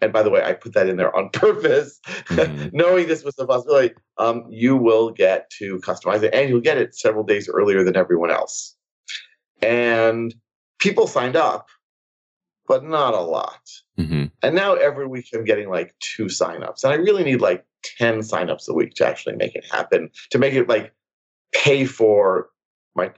[0.00, 2.70] And by the way, I put that in there on purpose, Mhm.
[2.74, 3.94] knowing this was a possibility.
[4.18, 7.96] Um, you will get to customize it, and you'll get it several days earlier than
[7.96, 8.76] everyone else.
[9.62, 10.34] And
[10.80, 11.68] people signed up,
[12.66, 13.60] but not a lot.
[13.98, 14.32] Mhm.
[14.42, 17.64] And now every week I'm getting like two signups, and I really need like
[17.98, 20.10] ten signups a week to actually make it happen.
[20.30, 20.92] To make it like
[21.54, 22.50] pay for
[22.96, 23.12] my,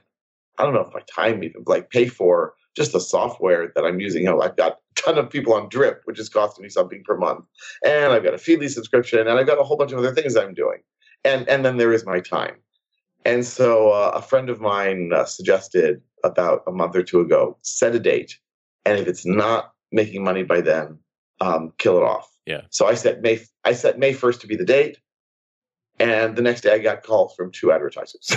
[0.57, 3.99] I don't know if my time even like pay for just the software that I'm
[3.99, 4.23] using.
[4.23, 7.03] You know, I've got a ton of people on Drip, which is costing me something
[7.03, 7.45] per month,
[7.85, 10.35] and I've got a Feedly subscription, and I've got a whole bunch of other things
[10.35, 10.79] I'm doing,
[11.23, 12.55] and and then there is my time.
[13.25, 17.57] And so uh, a friend of mine uh, suggested about a month or two ago,
[17.61, 18.37] set a date,
[18.85, 20.99] and if it's not making money by then,
[21.41, 22.29] um, kill it off.
[22.45, 22.61] Yeah.
[22.69, 23.39] So I set May.
[23.63, 24.99] I set May first to be the date,
[25.99, 28.29] and the next day I got calls from two advertisers.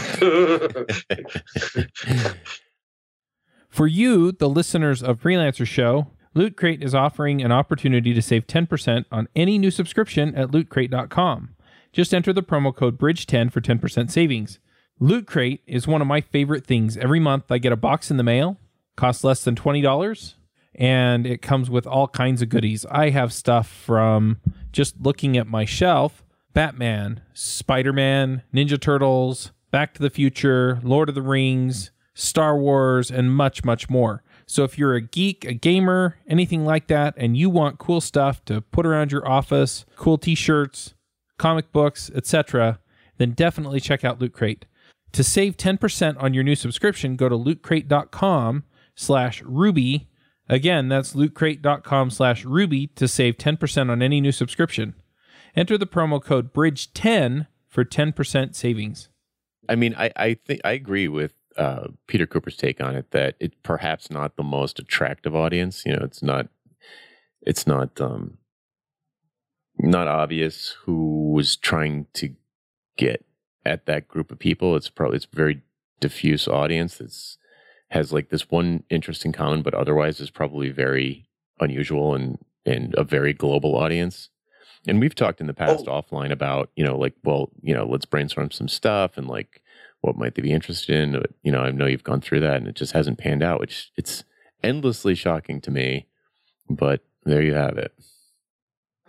[3.68, 8.46] For you, the listeners of Freelancer Show, Loot Crate is offering an opportunity to save
[8.46, 11.54] 10% on any new subscription at lootcrate.com.
[11.92, 14.58] Just enter the promo code BRIDGE10 for 10% savings.
[15.00, 16.96] Loot Crate is one of my favorite things.
[16.96, 18.58] Every month I get a box in the mail,
[18.96, 20.34] costs less than $20,
[20.74, 22.84] and it comes with all kinds of goodies.
[22.90, 24.38] I have stuff from
[24.72, 26.24] just looking at my shelf
[26.58, 33.12] Batman, Spider Man, Ninja Turtles, Back to the Future, Lord of the Rings, Star Wars,
[33.12, 34.24] and much, much more.
[34.44, 38.44] So if you're a geek, a gamer, anything like that, and you want cool stuff
[38.46, 40.94] to put around your office, cool t-shirts,
[41.36, 42.80] comic books, etc.,
[43.18, 44.66] then definitely check out Loot Crate.
[45.12, 48.64] To save 10% on your new subscription, go to lootcrate.com
[48.96, 50.08] slash ruby.
[50.48, 54.96] Again, that's lootcrate.com slash ruby to save 10% on any new subscription.
[55.58, 59.08] Enter the promo code BRIDGE10 for 10% savings.
[59.68, 63.34] I mean, I, I think I agree with uh, Peter Cooper's take on it that
[63.40, 65.82] it's perhaps not the most attractive audience.
[65.84, 66.46] You know, it's not
[67.42, 68.38] it's not um,
[69.80, 72.36] not obvious who was trying to
[72.96, 73.26] get
[73.66, 74.76] at that group of people.
[74.76, 75.62] It's probably it's very
[75.98, 77.36] diffuse audience that's
[77.88, 81.26] has like this one interest in common, but otherwise is probably very
[81.58, 84.28] unusual and and a very global audience.
[84.86, 86.00] And we've talked in the past oh.
[86.02, 89.62] offline about, you know, like, well, you know, let's brainstorm some stuff and like
[90.00, 91.12] what might they be interested in.
[91.12, 93.60] But, you know, I know you've gone through that and it just hasn't panned out,
[93.60, 94.24] which it's
[94.62, 96.06] endlessly shocking to me.
[96.70, 97.92] But there you have it.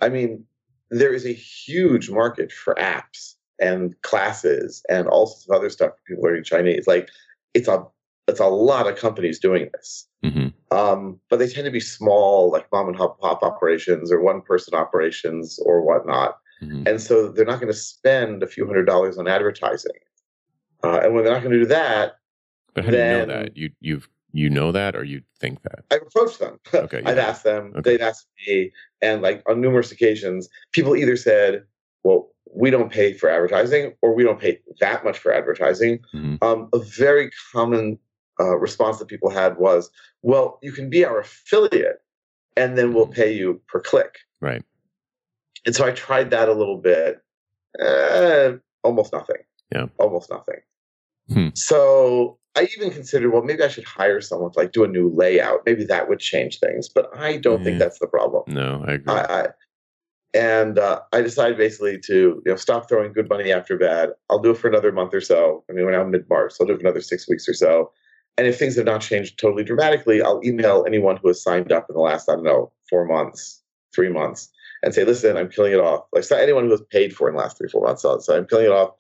[0.01, 0.45] I mean,
[0.89, 5.91] there is a huge market for apps and classes and all sorts of other stuff
[5.91, 6.77] for people learning Chinese.
[6.77, 7.09] It's like
[7.53, 7.85] it's a
[8.29, 10.07] it's a lot of companies doing this.
[10.23, 10.47] Mm-hmm.
[10.75, 14.41] Um, but they tend to be small, like mom and pop, pop operations or one
[14.41, 16.37] person operations or whatnot.
[16.61, 16.83] Mm-hmm.
[16.87, 19.91] And so they're not going to spend a few hundred dollars on advertising.
[20.83, 22.17] Uh, and when they're not going to do that,
[22.73, 23.57] but how then, do you know that?
[23.57, 25.85] You you've you know that or you think that?
[25.91, 26.59] I've approached them.
[26.73, 27.01] Okay.
[27.05, 27.73] I've asked them.
[27.75, 27.91] Okay.
[27.91, 31.63] They've asked me, and like on numerous occasions, people either said,
[32.03, 36.35] "Well, we don't pay for advertising," or "We don't pay that much for advertising." Mm-hmm.
[36.43, 37.97] Um, a very common
[38.39, 39.89] uh, response that people had was,
[40.21, 42.01] well, you can be our affiliate
[42.55, 43.13] and then we'll mm-hmm.
[43.13, 44.19] pay you per click.
[44.41, 44.63] Right.
[45.65, 47.21] And so I tried that a little bit.
[47.81, 49.43] Uh, almost nothing.
[49.71, 49.87] Yeah.
[49.97, 50.59] Almost nothing.
[51.31, 51.49] Hmm.
[51.53, 55.09] So I even considered, well, maybe I should hire someone to like do a new
[55.13, 55.61] layout.
[55.65, 56.89] Maybe that would change things.
[56.89, 57.65] But I don't yeah.
[57.65, 58.43] think that's the problem.
[58.47, 59.13] No, I agree.
[59.13, 59.47] I, I,
[60.33, 64.09] and uh, I decided basically to you know stop throwing good money after bad.
[64.29, 65.63] I'll do it for another month or so.
[65.69, 67.53] I mean, we're now mid March, so I'll do it for another six weeks or
[67.53, 67.91] so.
[68.39, 71.87] And if things have not changed totally dramatically, I'll email anyone who has signed up
[71.89, 73.61] in the last, I don't know, four months,
[73.93, 74.49] three months,
[74.81, 76.05] and say, listen, I'm killing it off.
[76.13, 78.01] Like, so anyone who has paid for in the last three, four months.
[78.01, 78.91] So, so I'm killing it off.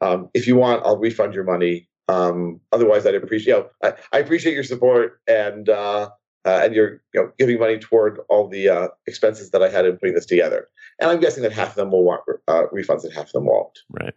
[0.00, 1.90] Um, if you want, I'll refund your money.
[2.08, 6.08] Um, otherwise, I'd appreciate, you know, I, I appreciate your support and, uh,
[6.46, 9.84] uh, and you're you know, giving money toward all the uh, expenses that I had
[9.84, 10.68] in putting this together.
[11.00, 13.44] And I'm guessing that half of them will want uh, refunds and half of them
[13.44, 13.78] won't.
[13.90, 14.14] Right.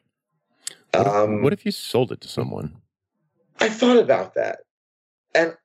[0.93, 2.77] What if, um, what if you sold it to someone?
[3.59, 4.59] I thought about that
[5.33, 5.55] and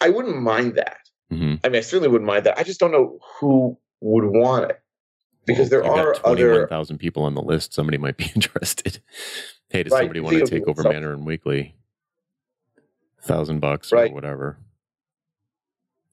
[0.00, 0.98] I wouldn't mind that.
[1.32, 1.54] Mm-hmm.
[1.64, 2.58] I mean, I certainly wouldn't mind that.
[2.58, 4.80] I just don't know who would want it
[5.46, 7.72] because well, there are other thousand people on the list.
[7.72, 9.00] Somebody might be interested.
[9.70, 10.00] hey, does right.
[10.00, 11.74] somebody want to take over Mandarin Weekly?
[13.22, 14.10] Thousand bucks right.
[14.10, 14.58] or whatever.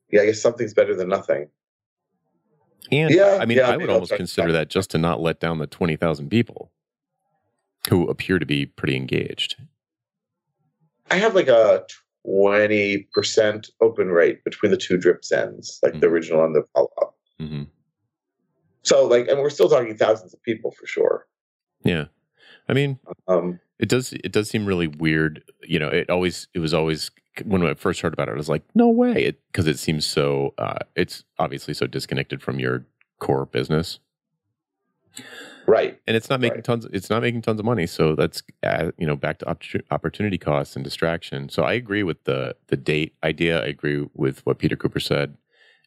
[0.09, 1.49] Yeah, I guess something's better than nothing.
[2.91, 5.59] And yeah, I mean, yeah, I would almost consider that just to not let down
[5.59, 6.71] the twenty thousand people
[7.89, 9.55] who appear to be pretty engaged.
[11.09, 11.83] I have like a
[12.27, 16.01] 20% open rate between the two drip sends, like mm-hmm.
[16.01, 17.15] the original and the follow up.
[17.39, 17.63] Mm-hmm.
[18.83, 21.27] So, like, and we're still talking thousands of people for sure.
[21.83, 22.05] Yeah.
[22.67, 25.43] I mean, um, it does, it does seem really weird.
[25.61, 27.11] You know, it always, it was always,
[27.43, 29.25] when I first heard about it, I was like, no way.
[29.25, 32.85] It, cause it seems so, uh, it's obviously so disconnected from your
[33.19, 33.99] core business.
[35.71, 35.97] Right.
[36.05, 36.63] And it's not making right.
[36.65, 36.85] tons.
[36.91, 37.87] It's not making tons of money.
[37.87, 39.57] So that's uh, you know back to
[39.89, 41.47] opportunity costs and distraction.
[41.47, 43.63] So I agree with the the date idea.
[43.63, 45.37] I agree with what Peter Cooper said.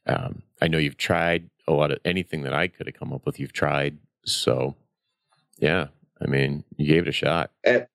[0.06, 3.26] Um, I know you've tried a lot of anything that I could have come up
[3.26, 3.38] with.
[3.38, 3.98] You've tried.
[4.24, 4.74] So
[5.58, 7.50] yeah, I mean, you gave it a shot.
[7.62, 7.86] And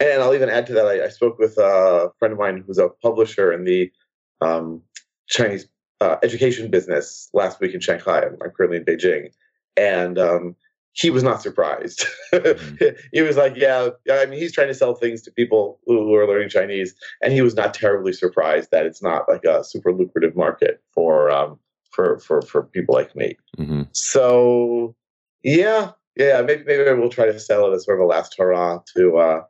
[0.00, 0.86] and I'll even add to that.
[0.86, 3.92] I, I spoke with a friend of mine who's a publisher in the
[4.40, 4.80] um,
[5.28, 5.68] Chinese
[6.00, 8.22] uh, education business last week in Shanghai.
[8.22, 9.32] I'm, I'm currently in Beijing,
[9.76, 10.56] and um,
[10.96, 12.06] he was not surprised.
[12.32, 12.86] mm-hmm.
[13.12, 16.26] he was like, yeah, I mean, he's trying to sell things to people who are
[16.26, 20.34] learning Chinese, and he was not terribly surprised that it's not like a super lucrative
[20.34, 21.58] market for um,
[21.92, 23.36] for for for people like me.
[23.58, 23.82] Mm-hmm.
[23.92, 24.96] So,
[25.42, 28.80] yeah, yeah, maybe maybe we'll try to sell it as sort of a last hurrah
[28.96, 29.42] to, uh,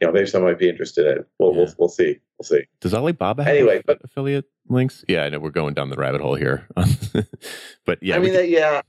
[0.00, 1.28] you know, maybe someone might be interested in it.
[1.38, 1.58] We'll yeah.
[1.58, 2.18] we'll, we'll see.
[2.38, 2.64] We'll see.
[2.80, 5.04] Does Alibaba have anyway, but, affiliate links?
[5.06, 6.66] Yeah, I know we're going down the rabbit hole here,
[7.84, 8.80] but yeah, I mean, can, yeah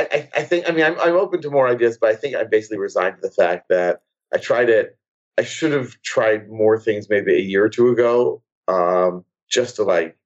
[0.00, 2.48] I, I think I mean I'm I'm open to more ideas, but I think I'm
[2.50, 4.98] basically resigned to the fact that I tried it.
[5.38, 9.84] I should have tried more things maybe a year or two ago, um, just to
[9.84, 10.16] like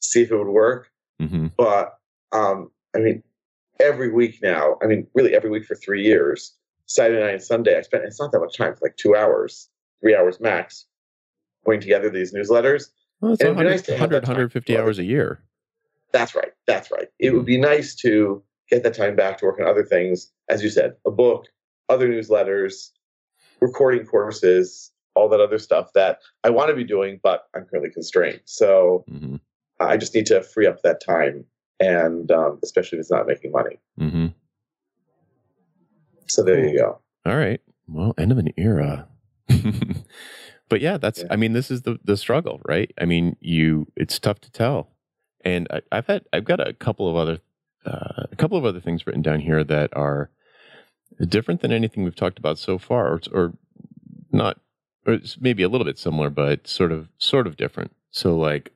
[0.00, 0.90] see if it would work.
[1.20, 1.48] Mm-hmm.
[1.56, 1.98] But
[2.32, 3.22] um, I mean,
[3.80, 6.54] every week now, I mean, really every week for three years,
[6.86, 9.68] Saturday night and Sunday, I spent it's not that much time, it's like two hours,
[10.00, 10.86] three hours max,
[11.64, 12.90] putting together these newsletters.
[13.20, 15.40] Well, it's 100, nice 100 150 hours a year.
[16.12, 16.52] That's right.
[16.66, 17.08] That's right.
[17.18, 20.30] It would be nice to get that time back to work on other things.
[20.48, 21.46] As you said, a book,
[21.88, 22.90] other newsletters,
[23.60, 27.90] recording courses, all that other stuff that I want to be doing, but I'm currently
[27.90, 28.40] constrained.
[28.44, 29.36] So mm-hmm.
[29.80, 31.44] I just need to free up that time,
[31.80, 33.78] and um, especially if it's not making money.
[33.98, 34.26] Mm-hmm.
[36.28, 37.00] So there you go.
[37.24, 37.60] All right.
[37.88, 39.08] Well, end of an era.
[40.68, 41.20] but yeah, that's.
[41.20, 41.28] Yeah.
[41.30, 42.92] I mean, this is the the struggle, right?
[43.00, 43.86] I mean, you.
[43.96, 44.90] It's tough to tell,
[45.44, 46.24] and I, I've had.
[46.32, 47.38] I've got a couple of other,
[47.86, 50.30] uh, a couple of other things written down here that are
[51.28, 53.52] different than anything we've talked about so far, or, or
[54.32, 54.58] not,
[55.06, 57.94] or maybe a little bit similar, but sort of sort of different.
[58.10, 58.72] So, like,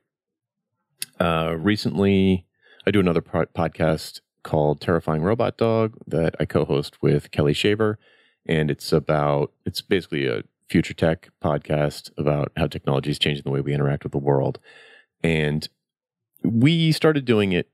[1.19, 2.45] uh, recently,
[2.87, 7.99] I do another pro- podcast called Terrifying Robot Dog that I co-host with Kelly Shaver,
[8.45, 13.51] and it's about it's basically a future tech podcast about how technology is changing the
[13.51, 14.57] way we interact with the world.
[15.21, 15.67] And
[16.43, 17.69] we started doing it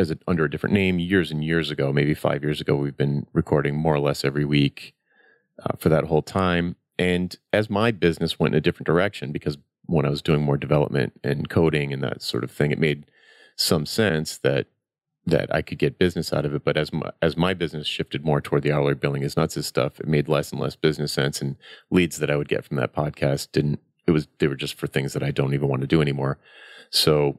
[0.00, 2.74] as a, under a different name years and years ago, maybe five years ago.
[2.74, 4.94] We've been recording more or less every week
[5.62, 6.76] uh, for that whole time.
[6.98, 10.56] And as my business went in a different direction, because when I was doing more
[10.56, 13.06] development and coding and that sort of thing, it made
[13.56, 14.66] some sense that
[15.26, 16.64] that I could get business out of it.
[16.64, 20.00] But as my, as my business shifted more toward the hourly billing is nuts stuff,
[20.00, 21.42] it made less and less business sense.
[21.42, 21.56] And
[21.90, 23.80] leads that I would get from that podcast didn't.
[24.06, 26.38] It was they were just for things that I don't even want to do anymore.
[26.88, 27.38] So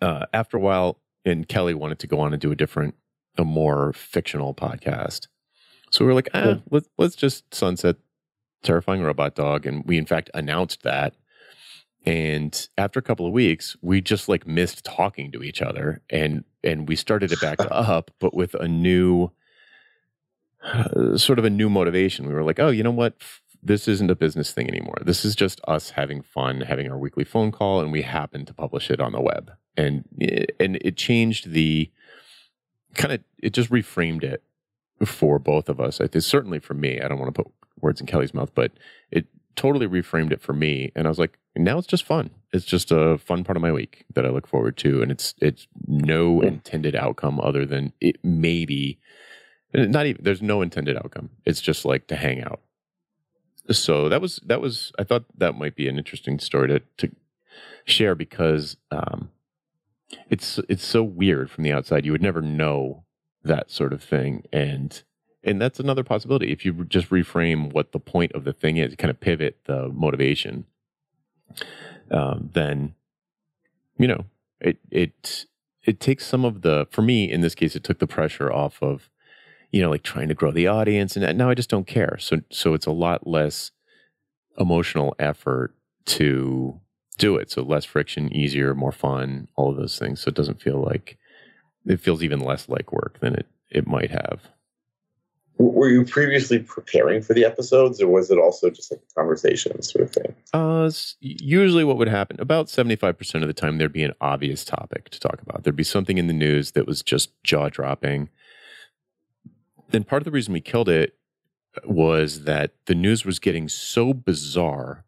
[0.00, 2.94] uh, after a while, and Kelly wanted to go on and do a different,
[3.38, 5.28] a more fictional podcast.
[5.90, 6.62] So we were like, ah, Cool.
[6.70, 7.96] let's let's just sunset
[8.62, 11.14] terrifying robot dog, and we in fact announced that.
[12.04, 16.44] And after a couple of weeks, we just like missed talking to each other, and
[16.64, 19.30] and we started it back up, but with a new,
[20.64, 22.26] uh, sort of a new motivation.
[22.26, 23.14] We were like, oh, you know what?
[23.62, 24.96] This isn't a business thing anymore.
[25.04, 28.54] This is just us having fun, having our weekly phone call, and we happen to
[28.54, 29.52] publish it on the web.
[29.76, 30.04] And
[30.60, 31.90] and it changed the
[32.94, 34.42] kind of it just reframed it
[35.04, 36.00] for both of us.
[36.00, 37.00] I think certainly for me.
[37.00, 38.72] I don't want to put words in Kelly's mouth, but
[39.10, 40.92] it totally reframed it for me.
[40.94, 42.30] And I was like, now it's just fun.
[42.52, 45.34] It's just a fun part of my week that I look forward to, and it's
[45.40, 48.98] it's no intended outcome other than it maybe
[49.74, 51.30] not even there's no intended outcome.
[51.44, 52.60] It's just like to hang out.
[53.70, 57.14] So that was that was I thought that might be an interesting story to to
[57.84, 59.30] share because um,
[60.30, 62.04] it's it's so weird from the outside.
[62.04, 63.04] You would never know
[63.44, 65.02] that sort of thing, and
[65.44, 68.94] and that's another possibility if you just reframe what the point of the thing is,
[68.96, 70.66] kind of pivot the motivation.
[72.10, 72.94] Um, then,
[73.98, 74.24] you know,
[74.60, 75.46] it it
[75.84, 78.82] it takes some of the for me in this case, it took the pressure off
[78.82, 79.10] of
[79.70, 82.16] you know like trying to grow the audience, and now I just don't care.
[82.18, 83.72] So so it's a lot less
[84.58, 86.80] emotional effort to
[87.18, 87.50] do it.
[87.50, 90.20] So less friction, easier, more fun, all of those things.
[90.20, 91.18] So it doesn't feel like
[91.86, 94.42] it feels even less like work than it it might have.
[95.58, 99.80] Were you previously preparing for the episodes, or was it also just like a conversation
[99.82, 100.34] sort of thing?
[100.52, 100.90] Uh,
[101.20, 105.10] usually, what would happen about seventy-five percent of the time, there'd be an obvious topic
[105.10, 105.62] to talk about.
[105.62, 108.30] There'd be something in the news that was just jaw-dropping.
[109.92, 111.16] And part of the reason we killed it
[111.84, 115.04] was that the news was getting so bizarre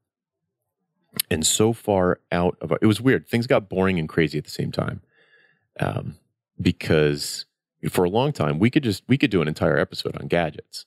[1.30, 3.28] and so far out of it was weird.
[3.28, 5.00] Things got boring and crazy at the same time,
[5.80, 6.16] um,
[6.60, 7.46] because
[7.90, 10.86] for a long time we could just we could do an entire episode on gadgets,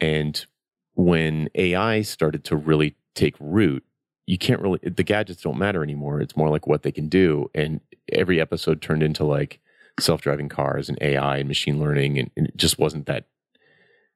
[0.00, 0.46] and
[0.94, 3.84] when AI started to really take root,
[4.26, 6.20] you can't really the gadgets don't matter anymore.
[6.20, 7.80] It's more like what they can do, and
[8.12, 9.60] every episode turned into like
[9.98, 13.26] self-driving cars and AI and machine learning, and, and it just wasn't that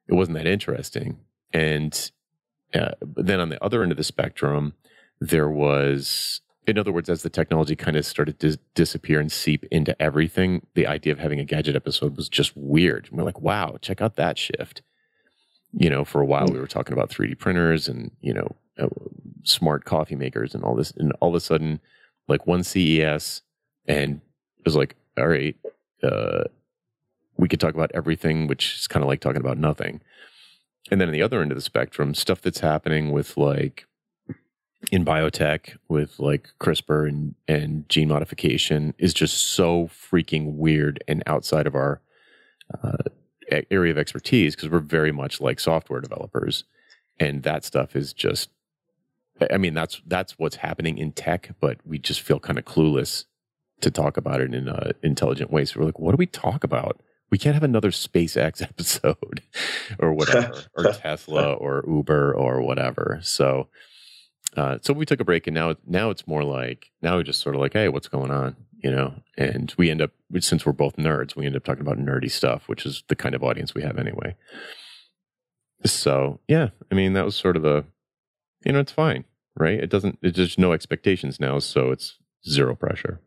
[0.09, 1.19] it wasn't that interesting.
[1.53, 2.11] And
[2.75, 4.75] uh, then on the other end of the spectrum,
[5.21, 9.65] there was, in other words, as the technology kind of started to disappear and seep
[9.71, 13.09] into everything, the idea of having a gadget episode was just weird.
[13.09, 14.83] And we're like, wow, check out that shift.
[15.73, 18.89] You know, for a while we were talking about 3D printers and, you know, uh,
[19.45, 20.91] smart coffee makers and all this.
[20.93, 21.81] And all of a sudden,
[22.27, 23.43] like one CES,
[23.87, 24.21] and
[24.59, 25.57] it was like, all right,
[26.03, 26.45] uh,
[27.37, 30.01] we could talk about everything, which is kind of like talking about nothing.
[30.91, 33.87] And then on the other end of the spectrum, stuff that's happening with like
[34.91, 41.23] in biotech with like CRISPR and, and gene modification is just so freaking weird and
[41.27, 42.01] outside of our
[42.83, 42.97] uh,
[43.71, 46.65] area of expertise because we're very much like software developers,
[47.19, 48.51] and that stuff is just.
[49.51, 53.25] I mean, that's that's what's happening in tech, but we just feel kind of clueless
[53.81, 55.65] to talk about it in an intelligent way.
[55.65, 57.01] So we're like, what do we talk about?
[57.31, 59.43] We can't have another SpaceX episode
[59.99, 63.21] or whatever, or Tesla or Uber or whatever.
[63.23, 63.69] So,
[64.57, 67.41] uh, so we took a break, and now now it's more like now we're just
[67.41, 69.15] sort of like, hey, what's going on, you know?
[69.37, 72.69] And we end up since we're both nerds, we end up talking about nerdy stuff,
[72.69, 74.35] which is the kind of audience we have anyway.
[75.85, 77.85] So yeah, I mean that was sort of a,
[78.65, 79.25] you know, it's fine,
[79.57, 79.79] right?
[79.79, 80.19] It doesn't.
[80.23, 83.21] It's just no expectations now, so it's zero pressure.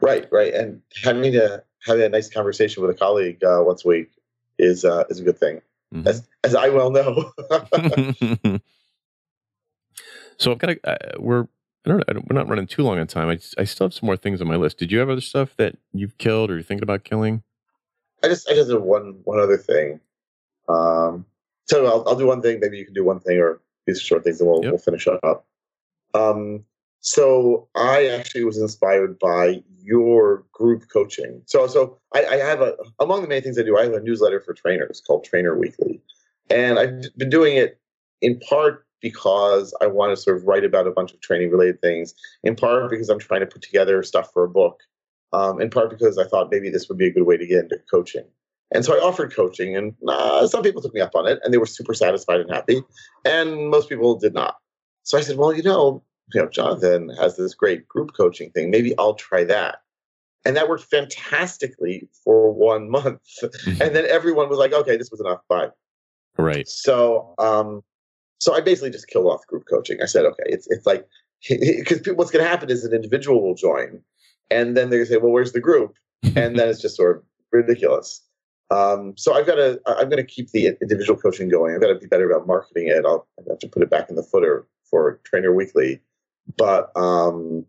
[0.00, 0.54] Right, right.
[0.54, 4.10] And having a having a nice conversation with a colleague uh, once a week
[4.58, 5.60] is uh, is a good thing.
[5.92, 6.06] Mhm.
[6.06, 7.32] as as I well know.
[10.38, 11.46] so I've got to, uh, we're
[11.86, 13.28] I don't, I don't, we're not running too long on time.
[13.28, 14.78] I, I still have some more things on my list.
[14.78, 17.42] Did you have other stuff that you've killed or you're thinking about killing?
[18.22, 20.00] I just I just have one one other thing.
[20.68, 21.24] Um,
[21.66, 22.58] so I'll I'll do one thing.
[22.60, 24.72] Maybe you can do one thing, or these short things, and we'll Yep.
[24.72, 25.46] we'll finish up.
[26.14, 26.64] Um,
[27.00, 31.42] so I actually was inspired by your group coaching.
[31.46, 33.78] So so I, I have a among the main things I do.
[33.78, 36.02] I have a newsletter for trainers called Trainer Weekly,
[36.50, 37.80] and I've been doing it
[38.20, 41.80] in part because I want to sort of write about a bunch of training related
[41.80, 42.14] things.
[42.42, 44.80] In part because I'm trying to put together stuff for a book
[45.32, 47.64] um, in part because I thought maybe this would be a good way to get
[47.64, 48.24] into coaching.
[48.70, 51.54] And so I offered coaching, and uh, some people took me up on it, and
[51.54, 52.82] they were super satisfied and happy,
[53.24, 54.56] and most people did not.
[55.04, 56.02] So I said, well, you know,
[56.34, 58.70] you know, Jonathan has this great group coaching thing.
[58.70, 59.76] Maybe I'll try that.
[60.44, 63.22] And that worked fantastically for one month.
[63.66, 65.40] and then everyone was like, okay, this was enough.
[65.48, 65.70] Bye.
[66.36, 66.68] Right.
[66.68, 67.82] So, um,
[68.38, 69.98] so I basically just killed off group coaching.
[70.02, 71.06] I said, okay, it's it's like
[71.48, 74.00] because what's going to happen is an individual will join,
[74.50, 75.94] and then they say, well, where's the group?
[76.34, 77.22] And then it's just sort of
[77.52, 78.20] ridiculous.
[78.70, 81.74] Um, so I've got to I'm going to keep the individual coaching going.
[81.74, 83.04] I've got to be better about marketing it.
[83.06, 86.00] I'll I have to put it back in the footer for Trainer Weekly,
[86.56, 87.64] but um,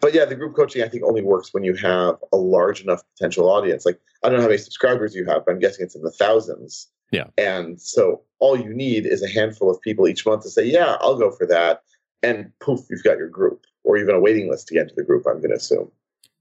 [0.00, 3.02] but yeah, the group coaching I think only works when you have a large enough
[3.16, 3.86] potential audience.
[3.86, 6.10] Like I don't know how many subscribers you have, but I'm guessing it's in the
[6.10, 6.88] thousands.
[7.10, 7.26] Yeah.
[7.38, 10.96] And so all you need is a handful of people each month to say, yeah,
[11.00, 11.82] I'll go for that.
[12.22, 15.04] And poof, you've got your group or even a waiting list to get into the
[15.04, 15.90] group, I'm going to assume.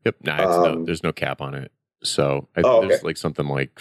[0.05, 0.16] Yep.
[0.24, 1.72] Nah, it's no, Um, there's no cap on it.
[2.03, 3.05] So I, Oh, there's okay.
[3.07, 3.80] like something like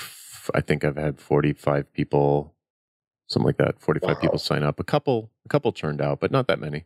[0.55, 2.55] I think I've had 45 people,
[3.29, 3.81] something like that.
[3.81, 4.15] 45 Wow.
[4.21, 4.79] people sign up.
[4.79, 6.85] A couple, a couple turned out, but not that many.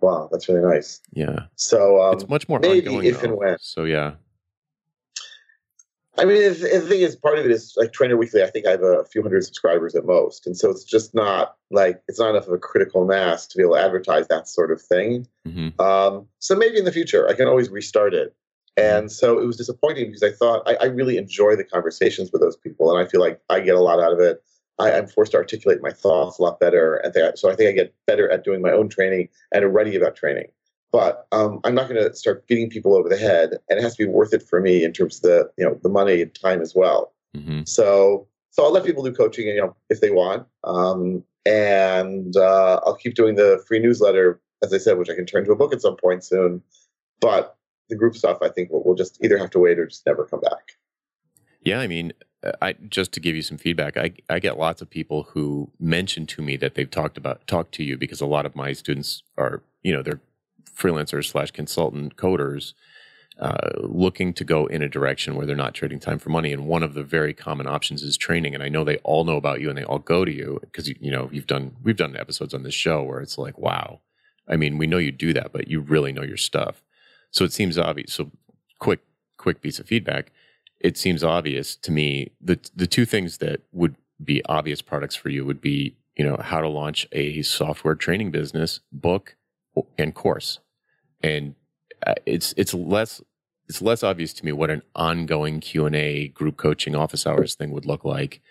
[0.00, 1.00] Wow, that's really nice.
[1.12, 3.06] Yeah, So um, it's much more maybe ongoing.
[3.06, 3.56] if and when.
[3.60, 4.12] So yeah,
[6.16, 6.54] I mean, the,
[6.88, 8.42] thing is, part of it is like Trainer Weekly.
[8.42, 11.56] I think I have a few hundred subscribers at most, and so it's just not
[11.70, 14.70] like it's not enough of a critical mass to be able to advertise that sort
[14.70, 15.26] of thing.
[15.44, 18.34] hmm Um, so maybe in the future, I can always restart it.
[18.76, 22.42] And so it was disappointing because I thought I, I really enjoy the conversations with
[22.42, 24.42] those people, and I feel like I get a lot out of it.
[24.78, 27.72] I, I'm forced to articulate my thoughts a lot better, and so I think I
[27.72, 30.46] get better at doing my own training and ready about training.
[30.94, 33.96] But um, I'm not going to start beating people over the head, and it has
[33.96, 36.32] to be worth it for me in terms of the you know the money and
[36.32, 37.12] time as well.
[37.34, 42.36] hmm So so I'll let people do coaching, you know, if they want, um, and
[42.36, 45.50] uh, I'll keep doing the free newsletter, as I said, which I can turn to
[45.50, 46.62] a book at some point soon.
[47.20, 47.56] But
[47.88, 50.24] the group stuff, I think, will we'll just either have to wait or just never
[50.24, 50.76] come back.
[51.62, 52.12] Yeah, I mean,
[52.44, 55.72] uh, I just to give you some feedback, I I get lots of people who
[55.80, 58.72] mention to me that they've talked about talked to you because a lot of my
[58.72, 60.20] students are you know they're
[60.76, 62.74] freelancers slash consultant coders
[63.40, 66.66] uh, looking to go in a direction where they're not trading time for money, and
[66.66, 68.54] one of the very common options is training.
[68.54, 70.88] And I know they all know about you and they all go to you because
[70.88, 74.00] you, you know you've done we've done episodes on this show where it's like wow,
[74.48, 76.82] I mean we know you do that, but you really know your stuff.
[77.30, 78.12] So it seems obvious.
[78.12, 78.30] So
[78.78, 79.00] quick
[79.36, 80.30] quick piece of feedback
[80.84, 85.30] it seems obvious to me the the two things that would be obvious products for
[85.30, 89.34] you would be you know how to launch a software training business book
[89.98, 90.60] and course.
[91.22, 91.54] And
[92.06, 93.22] uh, it's it's less
[93.68, 97.86] it's less obvious to me what an ongoing q&a group coaching office hours thing would
[97.86, 98.42] look like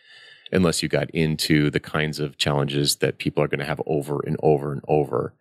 [0.51, 4.19] unless you got into the kinds of challenges that people are going to have over
[4.25, 5.33] and over and over.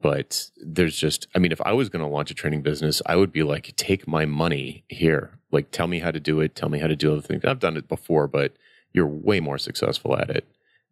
[0.00, 3.16] But there's just i mean if i was going to launch a training business i
[3.16, 5.38] would be like take my money here.
[5.50, 6.54] Like tell me how to do it.
[6.54, 7.44] Tell me how to do other things.
[7.44, 8.54] I've done it before but
[8.92, 10.46] you're way more successful at it.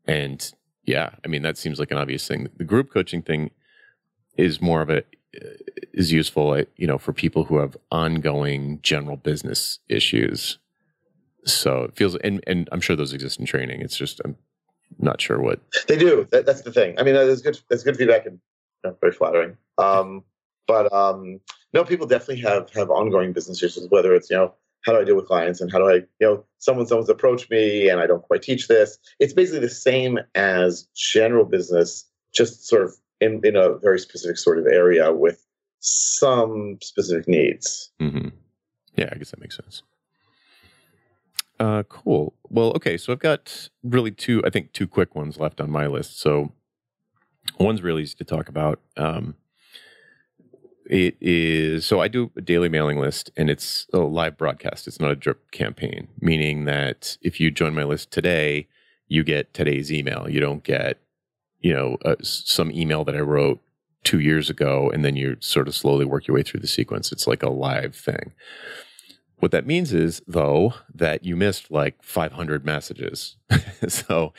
[0.07, 0.53] And
[0.85, 2.49] yeah i mean that seems like an obvious thing.
[2.57, 3.51] The group coaching thing
[4.37, 5.03] is more of a
[5.95, 10.59] is useful uh, you know for people who have ongoing general business issues
[11.45, 14.37] so it feels and and i'm sure those exist in training it's just i'm
[14.99, 16.27] not sure what They do.
[16.31, 16.99] That, that's the thing.
[16.99, 17.59] I mean, that's good.
[17.69, 18.41] That's good feedback and
[18.85, 19.57] you know, very flattering.
[19.79, 20.25] Um,
[20.67, 21.41] but um,
[21.73, 23.87] no, people definitely have have ongoing business issues.
[23.91, 24.55] Whether it's you know
[24.85, 27.51] how do I deal with clients and how do I you know someone someone's approached
[27.51, 28.99] me and I don't quite teach this.
[29.19, 34.37] It's basically the same as general business, just sort of in in a very specific
[34.37, 35.45] sort of area with
[35.81, 37.91] some specific needs.
[37.99, 38.29] hmm
[38.97, 39.83] Yeah, I guess that makes sense.
[41.59, 42.35] Uh, cool.
[42.49, 42.97] Well, okay.
[42.97, 46.19] So I've got really two, I think, two quick ones left on my list.
[46.19, 46.53] So
[47.59, 48.81] one's really easy to talk about.
[48.97, 49.37] Um,
[50.87, 54.87] it is so I do a daily mailing list, and it's a live broadcast.
[54.89, 58.67] It's not a drip campaign, meaning that if you join my list today,
[59.07, 60.29] you get today's email.
[60.29, 60.99] You don't get,
[61.63, 63.61] you know, uh, some email that I wrote
[64.05, 67.13] two years ago, and then you sort of slowly work your way through the sequence.
[67.13, 68.33] It's like a live thing.
[69.39, 73.37] what that means is, though, that you missed like 500 messages.
[73.89, 74.33] so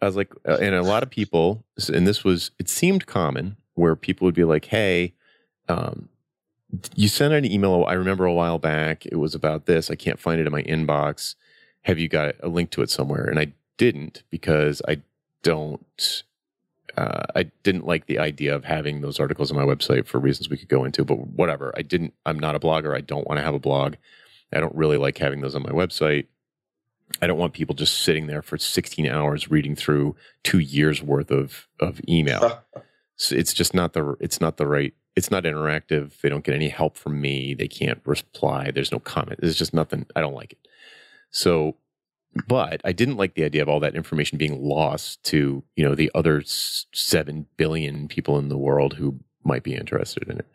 [0.00, 3.56] I was like, uh, and a lot of people, and this was, it seemed common
[3.74, 5.14] where people would be like, hey,
[5.68, 6.08] um,
[6.94, 7.84] you sent an email.
[7.86, 9.90] I remember a while back, it was about this.
[9.90, 11.34] I can't find it in my inbox.
[11.82, 13.24] Have you got a link to it somewhere?
[13.24, 15.02] And I didn't because I
[15.42, 16.24] don't
[17.00, 20.50] uh, I didn't like the idea of having those articles on my website for reasons
[20.50, 21.72] we could go into, but whatever.
[21.74, 22.94] I didn't, I'm not a blogger.
[22.94, 23.94] I don't want to have a blog.
[24.52, 26.26] I don't really like having those on my website.
[27.22, 31.30] I don't want people just sitting there for 16 hours reading through two years worth
[31.30, 32.62] of, of email.
[33.16, 36.20] so it's just not the, it's not the right, it's not interactive.
[36.20, 37.54] They don't get any help from me.
[37.54, 38.72] They can't reply.
[38.72, 39.40] There's no comment.
[39.40, 40.04] There's just nothing.
[40.14, 40.58] I don't like it.
[41.30, 41.76] So
[42.46, 45.94] but I didn't like the idea of all that information being lost to you know
[45.94, 50.46] the other seven billion people in the world who might be interested in it.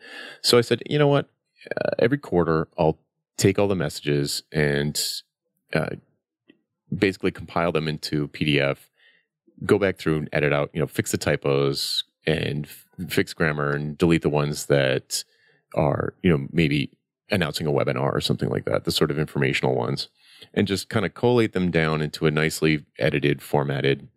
[0.41, 1.30] So I said, you know what?
[1.76, 2.99] Uh, every quarter, I'll
[3.38, 5.01] take all the messages and
[5.73, 5.95] uh,
[6.95, 8.78] basically compile them into PDF,
[9.65, 13.71] go back through and edit out, you know, fix the typos and f- fix grammar
[13.71, 15.23] and delete the ones that
[15.73, 16.91] are, you know, maybe
[17.32, 20.09] announcing a webinar or something like that, the sort of informational ones
[20.54, 24.08] and just kind of collate them down into a nicely edited, formatted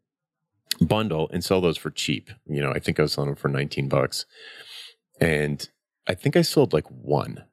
[0.81, 2.31] bundle and sell those for cheap.
[2.47, 4.27] You know, I think I was selling them for 19 bucks.
[5.21, 5.69] And
[6.07, 7.45] I think I sold like one,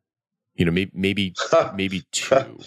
[0.56, 1.34] you know, maybe, maybe,
[1.76, 2.60] maybe two.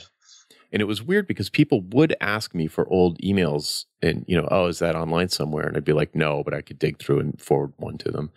[0.70, 4.46] And it was weird because people would ask me for old emails and, you know,
[4.50, 5.66] oh, is that online somewhere?
[5.66, 8.30] And I'd be like, no, but I could dig through and forward one to them.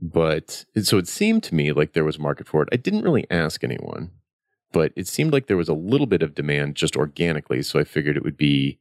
[0.00, 2.68] But so it seemed to me like there was a market for it.
[2.70, 4.12] I didn't really ask anyone
[4.72, 7.62] but it seemed like there was a little bit of demand just organically.
[7.62, 8.78] So I figured it would be,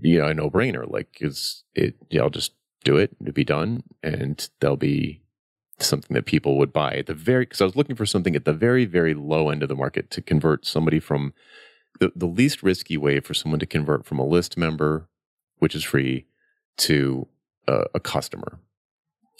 [0.00, 0.88] you know, a no brainer.
[0.88, 2.52] Like, is it, yeah, I'll just
[2.84, 5.20] do it to be done and there'll be
[5.78, 8.44] something that people would buy at the very, cause I was looking for something at
[8.44, 11.32] the very, very low end of the market to convert somebody from
[11.98, 15.08] the, the least risky way for someone to convert from a list member,
[15.58, 16.26] which is free,
[16.78, 17.26] to
[17.68, 18.58] a customer.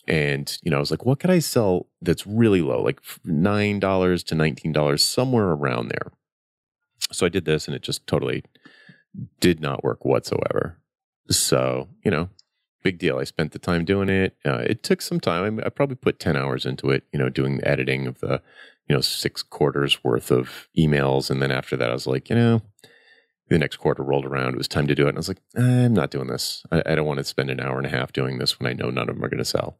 [0.06, 4.24] And, you know, I was like, what could I sell that's really low, like $9
[4.24, 6.12] to $19, somewhere around there.
[7.12, 8.44] So I did this and it just totally
[9.40, 10.78] did not work whatsoever.
[11.28, 12.28] So, you know,
[12.82, 13.18] big deal.
[13.18, 14.36] I spent the time doing it.
[14.44, 15.60] Uh, it took some time.
[15.64, 18.40] I, probably put 10 hours into it, you know, doing the editing of the,
[18.88, 21.30] you know, six quarters worth of emails.
[21.30, 22.62] And then after that, I was like, you know,
[23.48, 24.54] the next quarter rolled around.
[24.54, 25.10] It was time to do it.
[25.10, 26.64] And I was like, I'm not doing this.
[26.70, 28.72] I, I don't want to spend an hour and a half doing this when I
[28.72, 29.78] know none of them are going to sell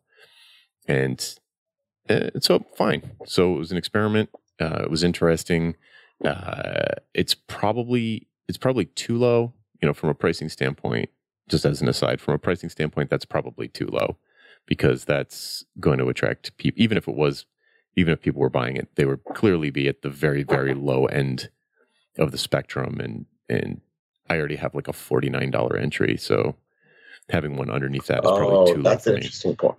[0.90, 1.38] and
[2.08, 3.12] uh, so fine.
[3.24, 4.30] So it was an experiment.
[4.60, 5.76] Uh, it was interesting.
[6.24, 11.08] Uh, it's probably it's probably too low, you know, from a pricing standpoint.
[11.48, 14.16] Just as an aside, from a pricing standpoint, that's probably too low
[14.66, 16.80] because that's going to attract people.
[16.80, 17.46] Even if it was,
[17.96, 21.06] even if people were buying it, they would clearly be at the very very low
[21.06, 21.50] end
[22.18, 22.98] of the spectrum.
[23.00, 23.80] And and
[24.28, 26.56] I already have like a forty nine dollar entry, so
[27.28, 28.90] having one underneath that is probably oh, too low.
[28.90, 29.78] That's an interesting point.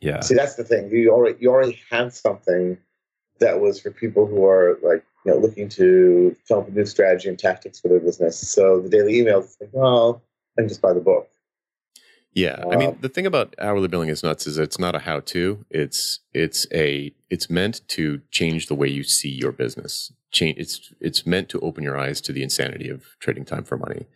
[0.00, 0.20] Yeah.
[0.20, 0.90] See, that's the thing.
[0.90, 2.78] You already you already had something
[3.38, 6.86] that was for people who are like you know looking to come up with new
[6.86, 8.38] strategy and tactics for their business.
[8.48, 10.22] So the daily emails, like, well,
[10.56, 11.28] I can just buy the book.
[12.32, 15.00] Yeah, I mean, um, the thing about hourly billing is nuts is it's not a
[15.00, 15.64] how-to.
[15.68, 20.12] It's it's a it's meant to change the way you see your business.
[20.30, 23.76] Change it's it's meant to open your eyes to the insanity of trading time for
[23.76, 24.06] money.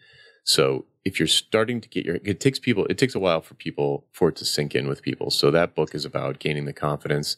[0.44, 3.54] So if you're starting to get your, it takes people, it takes a while for
[3.54, 5.30] people, for it to sink in with people.
[5.30, 7.36] So that book is about gaining the confidence.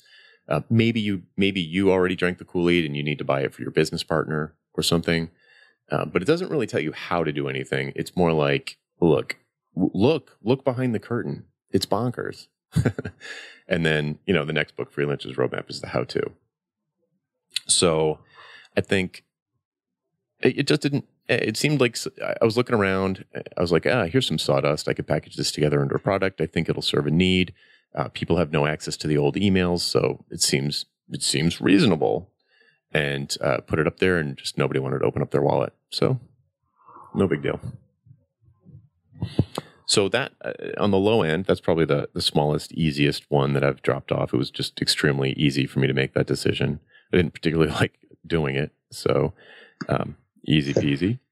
[0.48, 3.40] Uh, maybe you, maybe you already drank the Kool Aid and you need to buy
[3.40, 5.30] it for your business partner or something.
[5.90, 7.92] Uh, but it doesn't really tell you how to do anything.
[7.96, 9.36] It's more like, look,
[9.74, 11.44] look, look behind the curtain.
[11.70, 12.46] It's bonkers.
[13.68, 16.32] and then, you know, the next book, Freelancer's Roadmap, is the how to.
[17.66, 18.20] So
[18.76, 19.24] I think
[20.40, 23.24] it, it just didn't it seemed like I was looking around.
[23.56, 24.88] I was like, ah, here's some sawdust.
[24.88, 26.40] I could package this together into a product.
[26.40, 27.52] I think it'll serve a need.
[27.94, 32.30] Uh, people have no access to the old emails, so it seems it seems reasonable.
[32.92, 35.72] And uh, put it up there, and just nobody wanted to open up their wallet.
[35.90, 36.20] So,
[37.14, 37.60] no big deal.
[39.86, 43.64] So that uh, on the low end, that's probably the the smallest, easiest one that
[43.64, 44.32] I've dropped off.
[44.32, 46.80] It was just extremely easy for me to make that decision.
[47.12, 47.94] I didn't particularly like
[48.26, 49.32] doing it, so.
[49.88, 50.16] Um,
[50.46, 51.18] easy peasy.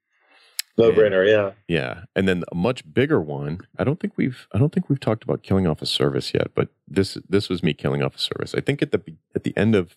[0.77, 1.53] No brainer, yeah.
[1.69, 2.05] Yeah.
[2.17, 5.23] And then a much bigger one, I don't think we've I don't think we've talked
[5.23, 8.55] about killing off a service yet, but this this was me killing off a service.
[8.55, 9.01] I think at the
[9.35, 9.97] at the end of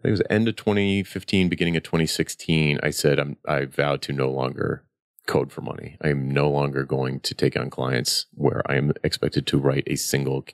[0.00, 4.02] I think it was end of 2015, beginning of 2016, I said I'm I vowed
[4.02, 4.82] to no longer
[5.26, 5.96] code for money.
[6.00, 9.84] I am no longer going to take on clients where I am expected to write
[9.86, 10.44] a single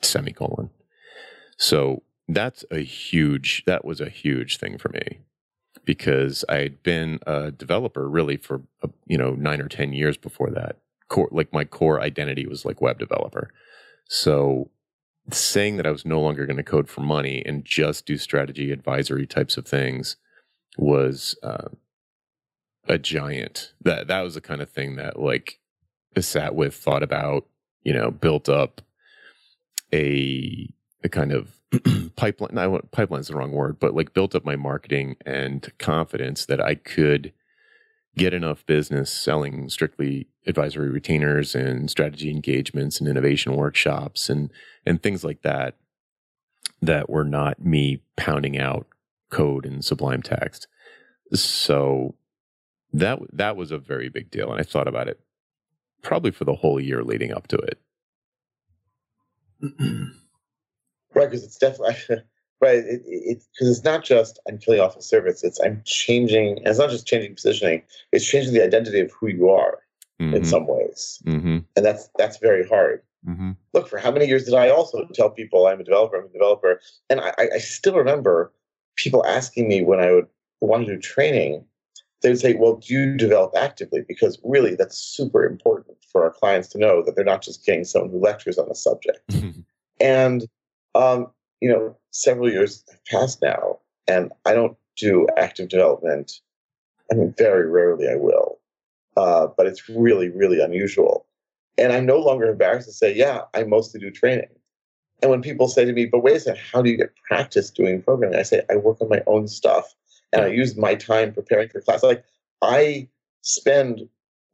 [0.00, 0.70] semicolon.
[1.56, 5.20] So that's a huge that was a huge thing for me
[5.86, 10.50] because I'd been a developer really for uh, you know nine or ten years before
[10.50, 10.76] that.
[11.08, 13.50] Core like my core identity was like web developer.
[14.08, 14.70] So
[15.32, 18.70] saying that I was no longer going to code for money and just do strategy
[18.70, 20.16] advisory types of things
[20.76, 21.68] was uh,
[22.86, 23.72] a giant.
[23.80, 25.58] That that was the kind of thing that like
[26.16, 27.46] I sat with, thought about,
[27.82, 28.82] you know, built up
[29.92, 30.68] a
[31.06, 31.58] a kind of
[32.16, 32.58] pipeline.
[32.58, 36.44] I want pipeline is the wrong word, but like built up my marketing and confidence
[36.44, 37.32] that I could
[38.16, 44.50] get enough business selling strictly advisory retainers and strategy engagements and innovation workshops and
[44.84, 45.76] and things like that
[46.80, 48.86] that were not me pounding out
[49.30, 50.66] code in sublime text
[51.34, 52.14] so
[52.92, 55.20] that that was a very big deal and i thought about it
[56.02, 57.78] probably for the whole year leading up to it
[61.16, 61.96] right because it's definitely
[62.60, 66.58] right it, it, because it's not just i'm killing off a service it's i'm changing
[66.58, 69.78] and it's not just changing positioning it's changing the identity of who you are
[70.20, 70.34] mm-hmm.
[70.34, 71.58] in some ways mm-hmm.
[71.74, 73.52] and that's that's very hard Mm-hmm.
[73.74, 76.32] look for how many years did i also tell people i'm a developer i'm a
[76.32, 78.52] developer and i, I still remember
[78.94, 80.28] people asking me when i would
[80.60, 81.64] want to do training
[82.22, 86.30] they would say well do you develop actively because really that's super important for our
[86.30, 89.34] clients to know that they're not just getting someone who lectures on a subject
[90.00, 90.46] and
[90.96, 91.28] um,
[91.60, 93.78] you know, several years have passed now,
[94.08, 96.40] and I don't do active development.
[97.10, 98.58] I mean, very rarely I will,
[99.16, 101.26] uh, but it's really, really unusual.
[101.78, 104.48] And I'm no longer embarrassed to say, yeah, I mostly do training.
[105.22, 107.70] And when people say to me, but wait a second, how do you get practice
[107.70, 108.38] doing programming?
[108.38, 109.94] I say, I work on my own stuff
[110.32, 112.02] and I use my time preparing for class.
[112.02, 112.24] Like,
[112.62, 113.08] I
[113.42, 114.02] spend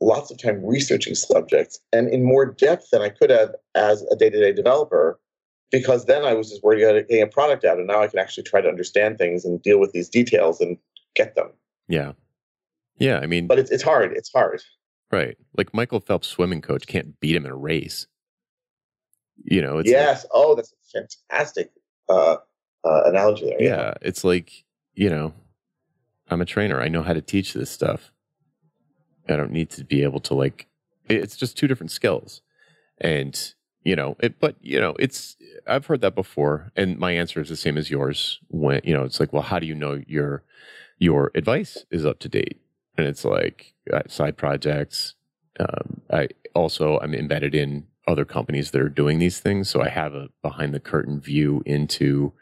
[0.00, 4.16] lots of time researching subjects and in more depth than I could have as a
[4.16, 5.18] day to day developer
[5.72, 8.18] because then I was just worried about getting a product out, and now I can
[8.18, 10.76] actually try to understand things and deal with these details and
[11.16, 11.50] get them.
[11.88, 12.12] Yeah,
[12.98, 13.18] yeah.
[13.18, 14.12] I mean, but it's it's hard.
[14.12, 14.62] It's hard.
[15.10, 18.06] Right, like Michael Phelps' swimming coach can't beat him in a race.
[19.44, 20.24] You know, it's yes.
[20.24, 21.72] Like, oh, that's a fantastic
[22.08, 22.36] uh,
[22.84, 23.60] uh, analogy there.
[23.60, 24.64] Yeah, yeah, it's like
[24.94, 25.32] you know,
[26.28, 26.80] I'm a trainer.
[26.80, 28.12] I know how to teach this stuff.
[29.28, 30.68] I don't need to be able to like.
[31.08, 32.42] It's just two different skills,
[32.98, 33.54] and
[33.84, 37.48] you know it but you know it's i've heard that before and my answer is
[37.48, 40.42] the same as yours when you know it's like well how do you know your
[40.98, 42.60] your advice is up to date?
[42.96, 45.14] And it's like uh, side projects
[45.58, 49.88] um, i also i'm embedded in other companies that are doing these things so i
[49.88, 52.32] have a behind the curtain view into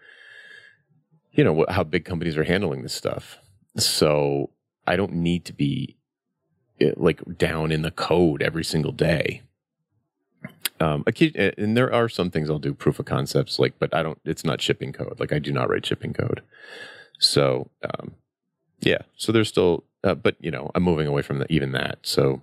[1.33, 3.39] you know how big companies are handling this stuff.
[3.77, 4.51] So
[4.87, 5.97] i don't need to be
[6.81, 9.43] eh, like down in the code every single day
[10.81, 14.19] um, and there are some things I'll do proof of concepts, like, but I don't.
[14.25, 15.21] It's not shipping code.
[15.21, 16.43] Like, I do not write shipping code.
[17.19, 18.15] So, um,
[18.81, 19.03] yeah.
[19.17, 21.99] So there's still, uh, but you know, I'm moving away from the, even that.
[22.03, 22.41] So,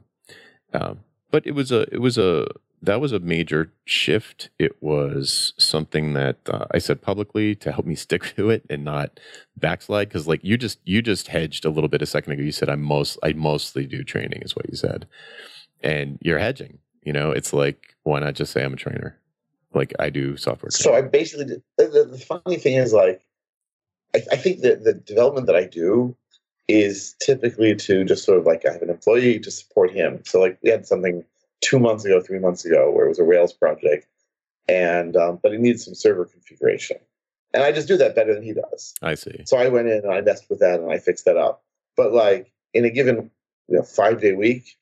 [0.74, 1.00] um,
[1.32, 2.48] but it was a, it was a,
[2.84, 4.52] that was a major shift.
[4.60, 8.86] It was something that uh, I said publicly to help me stick to it and
[8.86, 9.20] not
[9.58, 10.10] backslide.
[10.10, 12.44] Because like you just, you just hedged a little bit a second ago.
[12.44, 15.08] You said I most, I mostly do training, is what you said,
[15.82, 16.78] and you're hedging
[17.08, 19.18] you know, it's like, why not just say I'm a trainer?
[19.74, 20.72] Like I do software.
[20.72, 20.84] Training.
[20.84, 23.24] So I basically, the, the, the, funny thing is like,
[24.14, 26.18] I, I think that the development that I do
[26.68, 30.22] is typically to just sort of like I have an employee to support him.
[30.26, 31.24] So like we had something
[31.62, 34.06] two months ago, three months ago, where it was a Rails project,
[34.68, 36.98] and um, but it needs some server configuration,
[37.54, 38.94] and I just do that better than he does.
[39.02, 39.44] I see.
[39.46, 41.64] So I went in and I messed with that and I fixed that up.
[41.96, 43.32] But like in a given
[43.70, 44.77] you know five day week,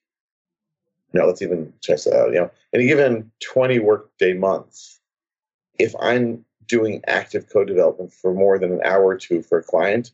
[1.20, 2.34] know, let's even check that out.
[2.34, 5.00] You know, in a given 20 workday month,
[5.80, 9.64] if I'm doing active code development for more than an hour or two for a
[9.64, 10.12] client,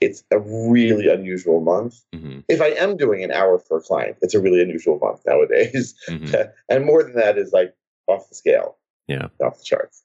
[0.00, 2.02] it's a really unusual month.
[2.14, 2.40] Mm-hmm.
[2.48, 5.94] If I am doing an hour for a client, it's a really unusual month nowadays.
[6.08, 6.34] Mm-hmm.
[6.68, 7.74] and more than that is like
[8.06, 8.76] off the scale.
[9.06, 9.28] Yeah.
[9.42, 10.04] Off the charts.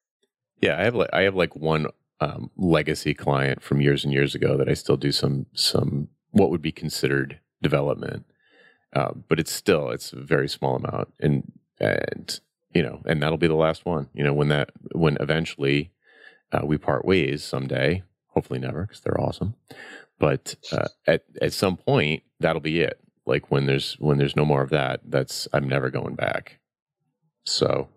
[0.61, 1.87] Yeah, I have like I have like one
[2.21, 6.49] um, legacy client from years and years ago that I still do some some what
[6.49, 8.25] would be considered development.
[8.93, 12.39] Uh, but it's still it's a very small amount, and and
[12.73, 14.09] you know, and that'll be the last one.
[14.13, 15.91] You know, when that when eventually
[16.51, 19.55] uh, we part ways someday, hopefully never, because they're awesome.
[20.19, 22.99] But uh, at at some point, that'll be it.
[23.25, 26.59] Like when there's when there's no more of that, that's I'm never going back.
[27.45, 27.89] So,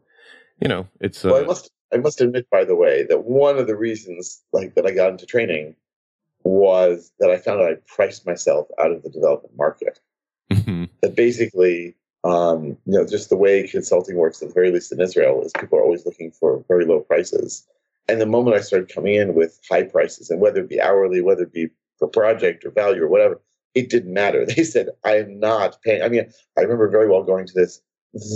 [0.60, 1.24] you know, it's.
[1.24, 4.42] well, I uh, must I must admit, by the way, that one of the reasons
[4.52, 5.76] like that I got into training
[6.42, 10.00] was that I found that I priced myself out of the development market.
[11.06, 11.94] That basically,
[12.24, 15.52] um, you know, just the way consulting works, at the very least in Israel, is
[15.58, 17.64] people are always looking for very low prices.
[18.08, 21.20] And the moment I started coming in with high prices, and whether it be hourly,
[21.20, 23.40] whether it be for project or value or whatever.
[23.74, 24.44] It didn't matter.
[24.56, 26.02] They said, I am not paying.
[26.02, 27.80] I mean, I remember very well going to this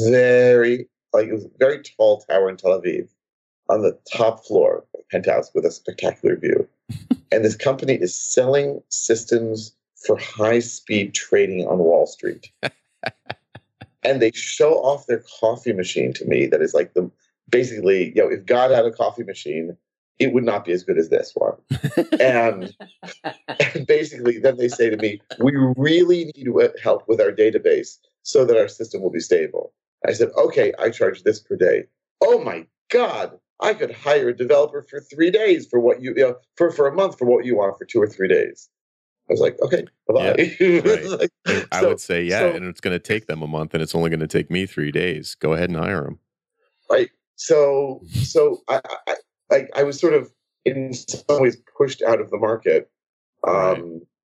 [0.06, 3.08] very, like, it was a very tall tower in Tel Aviv
[3.68, 6.68] on the top floor, of penthouse with a spectacular view.
[7.32, 9.74] and this company is selling systems
[10.06, 12.50] for high speed trading on Wall Street.
[14.02, 17.10] and they show off their coffee machine to me that is like the
[17.48, 19.76] basically, you know, if God had a coffee machine,
[20.18, 21.54] it would not be as good as this one.
[22.20, 22.74] and,
[23.74, 26.48] and basically, then they say to me, we really need
[26.82, 29.72] help with our database so that our system will be stable.
[30.06, 31.84] I said, okay, I charge this per day.
[32.22, 36.22] Oh my God, I could hire a developer for three days for what you, you
[36.22, 38.68] know, for, for a month for what you want for two or three days.
[39.30, 41.04] I was like, okay, bye yeah, right.
[41.20, 43.82] like, I would say, yeah, so, and it's going to take them a month, and
[43.82, 45.36] it's only going to take me three days.
[45.36, 46.18] Go ahead and hire them.
[46.90, 47.10] Right.
[47.36, 49.14] So, so I, I,
[49.52, 50.32] I, I was sort of
[50.64, 52.90] in some ways pushed out of the market,
[53.46, 53.82] um, right.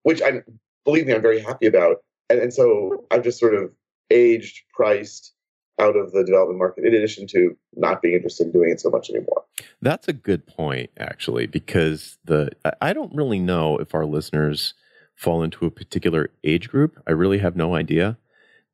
[0.03, 0.41] which I
[0.83, 1.97] believe me, I'm very happy about,
[2.29, 3.71] and, and so I've just sort of
[4.11, 5.33] aged, priced,
[5.79, 8.89] out of the development market in addition to not being interested in doing it so
[8.89, 9.45] much anymore
[9.81, 12.49] that's a good point actually because the
[12.81, 14.73] i don't really know if our listeners
[15.19, 16.97] fall into a particular age group.
[17.05, 18.17] I really have no idea,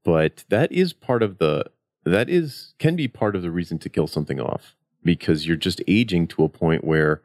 [0.04, 1.66] but that is part of the
[2.06, 5.82] that is can be part of the reason to kill something off because you're just
[5.88, 7.24] aging to a point where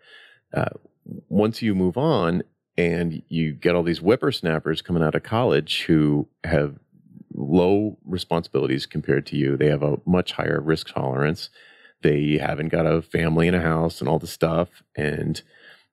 [0.54, 0.70] uh,
[1.28, 2.42] once you move on
[2.78, 6.78] and you get all these whippersnappers coming out of college who have
[7.34, 9.54] low responsibilities compared to you.
[9.54, 11.50] They have a much higher risk tolerance.
[12.02, 15.42] They haven't got a family and a house and all the stuff, and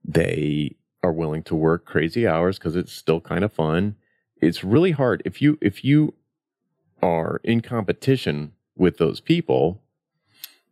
[0.06, 0.78] they
[1.08, 3.96] are willing to work crazy hours because it's still kind of fun.
[4.42, 6.14] It's really hard if you if you
[7.02, 9.82] are in competition with those people.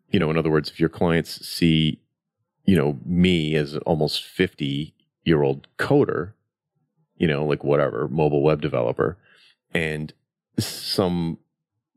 [0.09, 1.99] You know, in other words, if your clients see,
[2.65, 6.33] you know, me as almost fifty year old coder,
[7.17, 9.17] you know, like whatever mobile web developer,
[9.73, 10.13] and
[10.59, 11.37] some,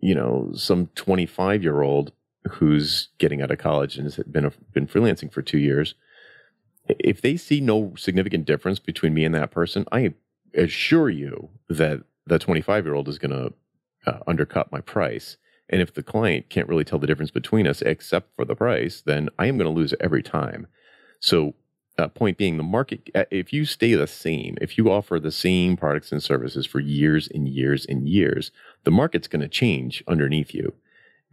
[0.00, 2.12] you know, some twenty five year old
[2.52, 5.94] who's getting out of college and has been a, been freelancing for two years
[6.88, 10.14] if they see no significant difference between me and that person, I
[10.54, 13.52] assure you that the 25 year old is going to
[14.06, 15.36] uh, undercut my price.
[15.68, 19.02] And if the client can't really tell the difference between us except for the price,
[19.04, 20.66] then I am going to lose every time.
[21.20, 21.54] So,
[21.98, 25.32] uh, point being, the market, uh, if you stay the same, if you offer the
[25.32, 28.52] same products and services for years and years and years,
[28.84, 30.74] the market's going to change underneath you.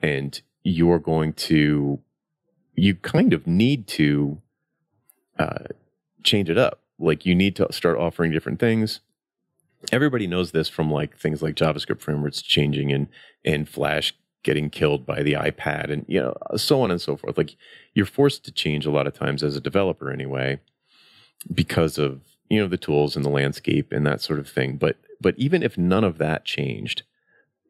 [0.01, 1.99] And you're going to,
[2.73, 4.41] you kind of need to
[5.37, 5.65] uh,
[6.23, 6.81] change it up.
[6.99, 9.01] Like you need to start offering different things.
[9.91, 13.07] Everybody knows this from like things like JavaScript frameworks changing and
[13.43, 14.13] and Flash
[14.43, 17.37] getting killed by the iPad and you know so on and so forth.
[17.37, 17.55] Like
[17.93, 20.59] you're forced to change a lot of times as a developer anyway
[21.53, 24.77] because of you know the tools and the landscape and that sort of thing.
[24.77, 27.03] But but even if none of that changed,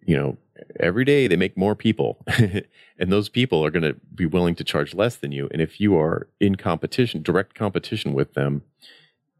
[0.06, 0.38] you know
[0.80, 2.26] every day they make more people.
[2.98, 5.50] And those people are going to be willing to charge less than you.
[5.52, 8.62] And if you are in competition direct competition with them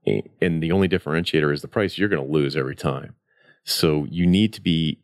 [0.06, 3.16] and the only differentiator is the price you're going to lose every time.
[3.64, 5.00] So you need to be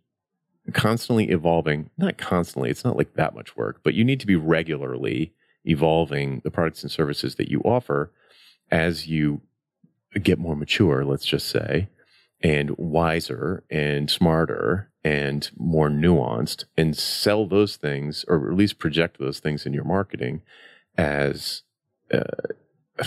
[0.73, 4.35] constantly evolving not constantly it's not like that much work but you need to be
[4.35, 5.33] regularly
[5.65, 8.11] evolving the products and services that you offer
[8.69, 9.41] as you
[10.21, 11.89] get more mature let's just say
[12.43, 19.19] and wiser and smarter and more nuanced and sell those things or at least project
[19.19, 20.41] those things in your marketing
[20.97, 21.63] as
[22.13, 22.23] uh,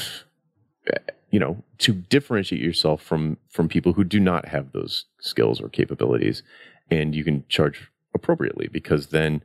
[1.31, 5.69] you know to differentiate yourself from from people who do not have those skills or
[5.69, 6.43] capabilities
[6.91, 9.43] and you can charge appropriately because then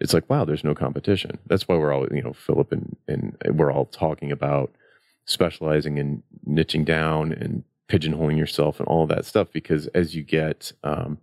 [0.00, 1.38] it's like wow there's no competition.
[1.46, 4.72] That's why we're all you know philip and and we're all talking about
[5.24, 10.72] specializing and niching down and pigeonholing yourself and all that stuff because as you get
[10.82, 11.18] um,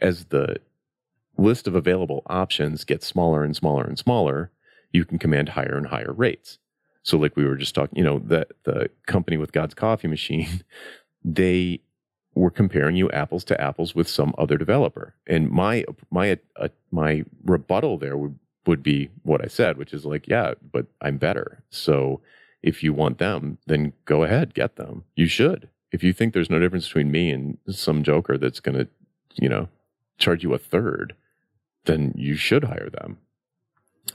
[0.00, 0.56] as the
[1.36, 4.50] list of available options gets smaller and smaller and smaller
[4.92, 6.58] you can command higher and higher rates.
[7.02, 10.62] So like we were just talking you know that the company with god's coffee machine
[11.24, 11.80] they
[12.34, 15.14] were comparing you apples to apples with some other developer.
[15.26, 20.06] And my my uh, my rebuttal there would would be what i said which is
[20.06, 21.62] like yeah but i'm better.
[21.70, 22.20] So
[22.62, 25.04] if you want them then go ahead get them.
[25.16, 28.76] You should if you think there's no difference between me and some joker that's going
[28.76, 28.88] to,
[29.36, 29.68] you know,
[30.18, 31.14] charge you a third,
[31.84, 33.18] then you should hire them.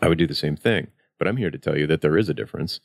[0.02, 0.88] I would do the same thing.
[1.18, 2.82] But I'm here to tell you that there is a difference.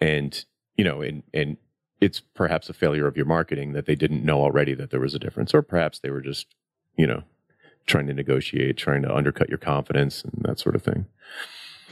[0.00, 0.44] And,
[0.76, 1.56] you know, and, and
[2.00, 5.14] it's perhaps a failure of your marketing that they didn't know already that there was
[5.14, 6.46] a difference, or perhaps they were just,
[6.96, 7.24] you know,
[7.86, 11.06] trying to negotiate, trying to undercut your confidence and that sort of thing.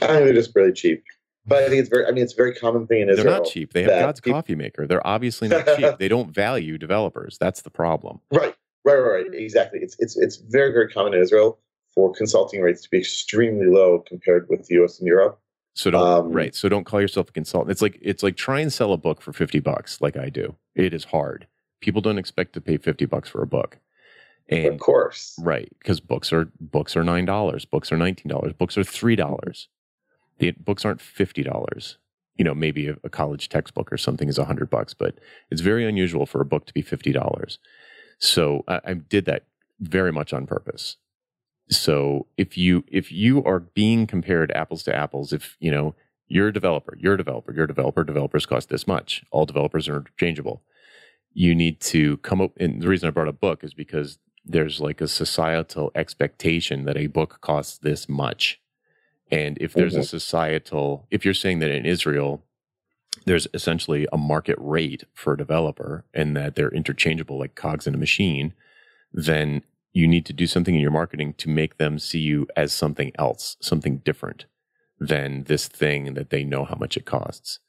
[0.01, 1.03] I think they're just really cheap.
[1.47, 2.05] But I think it's very.
[2.05, 3.25] I mean, it's a very common thing in Israel.
[3.25, 3.73] They're not cheap.
[3.73, 4.87] They have God's people- coffee maker.
[4.87, 5.95] They're obviously not cheap.
[5.99, 7.37] they don't value developers.
[7.39, 8.19] That's the problem.
[8.31, 9.25] Right, right, right, right.
[9.33, 9.79] Exactly.
[9.81, 11.59] It's it's it's very very common in Israel
[11.93, 14.99] for consulting rates to be extremely low compared with the U.S.
[14.99, 15.39] and Europe.
[15.75, 16.55] So don't Um, right.
[16.55, 17.71] So don't call yourself a consultant.
[17.71, 20.55] It's like it's like try and sell a book for fifty bucks, like I do.
[20.73, 21.47] It is hard.
[21.81, 23.77] People don't expect to pay fifty bucks for a book,
[24.49, 28.77] of course, right because books are books are nine dollars, books are nineteen dollars, books
[28.77, 29.67] are three dollars.
[30.39, 31.97] The books aren't fifty dollars.
[32.37, 35.15] You know, maybe a, a college textbook or something is hundred bucks, but
[35.49, 37.59] it's very unusual for a book to be fifty dollars.
[38.19, 39.45] So I, I did that
[39.79, 40.97] very much on purpose.
[41.69, 45.95] So if you if you are being compared apples to apples, if you know
[46.27, 49.23] you're a developer, you're a developer, you're a developer, developers cost this much.
[49.31, 50.63] All developers are interchangeable.
[51.33, 54.79] You need to come up and the reason I brought a book is because there's
[54.79, 58.59] like a societal expectation that a book costs this much.
[59.31, 60.07] And if there's a Mhm.
[60.07, 62.43] societal if you're saying that in Israel
[63.25, 67.95] there's essentially a market rate for a developer and that they're interchangeable like cogs in
[67.95, 68.53] a machine,
[69.11, 69.63] then
[69.93, 73.11] you need to do something in your marketing to make them see you as something
[73.17, 74.45] else, something different
[74.99, 77.59] than this thing that they know how much it costs.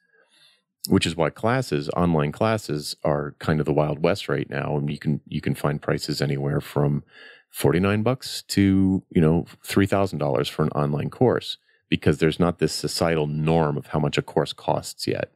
[0.88, 4.90] Which is why classes, online classes, are kind of the wild west right now, and
[4.90, 7.02] you can you can find prices anywhere from
[7.50, 12.40] forty nine bucks to you know three thousand dollars for an online course because there's
[12.40, 15.32] not this societal norm of how much a course costs yet.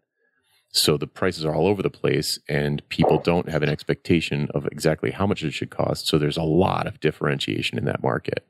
[0.72, 4.66] So the prices are all over the place, and people don't have an expectation of
[4.66, 6.06] exactly how much it should cost.
[6.06, 8.48] So there's a lot of differentiation in that market,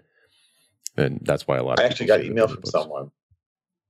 [0.99, 1.79] and that's why a lot.
[1.79, 3.11] of I actually got an email from books- someone.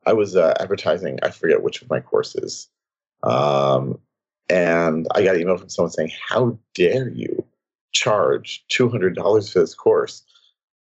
[0.07, 1.18] I was uh, advertising.
[1.23, 2.68] I forget which of my courses,
[3.25, 3.99] um,
[4.49, 7.45] and I got an email from someone saying, "How dare you
[7.93, 10.22] charge two hundred dollars for this course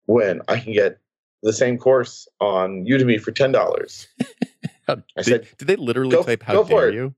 [0.06, 1.00] when I can get
[1.44, 4.08] the same course on Udemy for ten dollars?"
[4.88, 7.14] How, I did, said, did they literally "Go- type "How dare it." you"?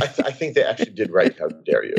[0.00, 1.96] I, th- I think they actually did write "How dare you."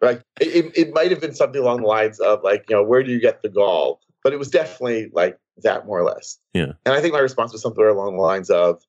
[0.00, 0.20] Right?
[0.40, 3.02] It, it, it might have been something along the lines of like, you know, where
[3.02, 4.00] do you get the gall?
[4.22, 6.38] But it was definitely like that, more or less.
[6.54, 6.72] Yeah.
[6.86, 8.82] And I think my response was something along the lines of,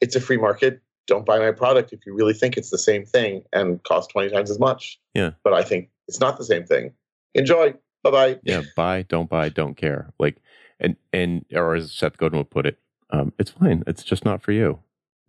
[0.00, 0.80] "It's a free market.
[1.06, 4.30] Don't buy my product if you really think it's the same thing and cost twenty
[4.30, 5.32] times as much." Yeah.
[5.42, 6.92] But I think it's not the same thing.
[7.34, 7.74] Enjoy.
[8.02, 8.40] Bye bye.
[8.44, 10.12] Yeah, buy, don't buy, don't care.
[10.18, 10.36] Like,
[10.80, 12.78] and and or as Seth Godin would put it,
[13.10, 13.82] um, it's fine.
[13.86, 14.80] It's just not for you.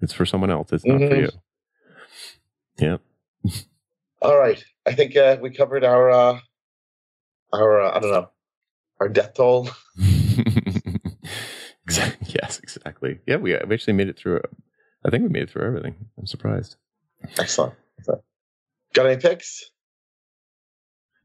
[0.02, 0.72] It's for someone else.
[0.74, 1.22] It's not for Mhm.
[1.22, 1.30] you.
[2.78, 2.98] Yeah.
[4.22, 4.62] All right.
[4.86, 6.40] I think uh, we covered our uh,
[7.54, 8.30] our uh, I don't know
[9.00, 9.70] our death toll.
[11.86, 12.28] exactly.
[12.36, 13.20] Yes, exactly.
[13.26, 14.42] Yeah, we we actually made it through.
[15.06, 15.96] I think we made it through everything.
[16.18, 16.76] I'm surprised.
[17.40, 17.74] Excellent.
[18.00, 18.22] Excellent.
[18.94, 19.70] Got any picks?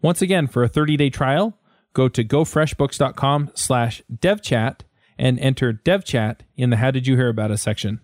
[0.00, 1.58] Once again, for a 30-day trial,
[1.92, 4.80] go to gofreshbooks.com slash devchat
[5.18, 8.00] and enter devchat in the How Did You Hear About Us section.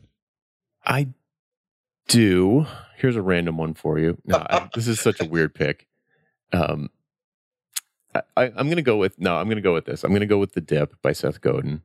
[0.85, 1.09] I
[2.09, 2.67] do.
[2.97, 4.19] Here's a random one for you.
[4.25, 5.87] No, I, this is such a weird pick.
[6.53, 6.91] Um,
[8.15, 9.37] I, I, I'm going to go with no.
[9.37, 10.05] I'm going to go with this.
[10.05, 11.83] I'm going to go with the Dip by Seth Godin.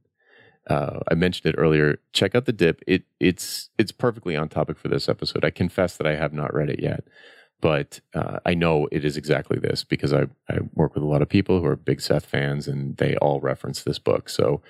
[0.68, 2.00] Uh, I mentioned it earlier.
[2.14, 2.82] Check out the Dip.
[2.86, 5.44] It it's it's perfectly on topic for this episode.
[5.46, 7.06] I confess that I have not read it yet,
[7.62, 11.22] but uh, I know it is exactly this because I I work with a lot
[11.22, 14.30] of people who are big Seth fans, and they all reference this book.
[14.30, 14.62] So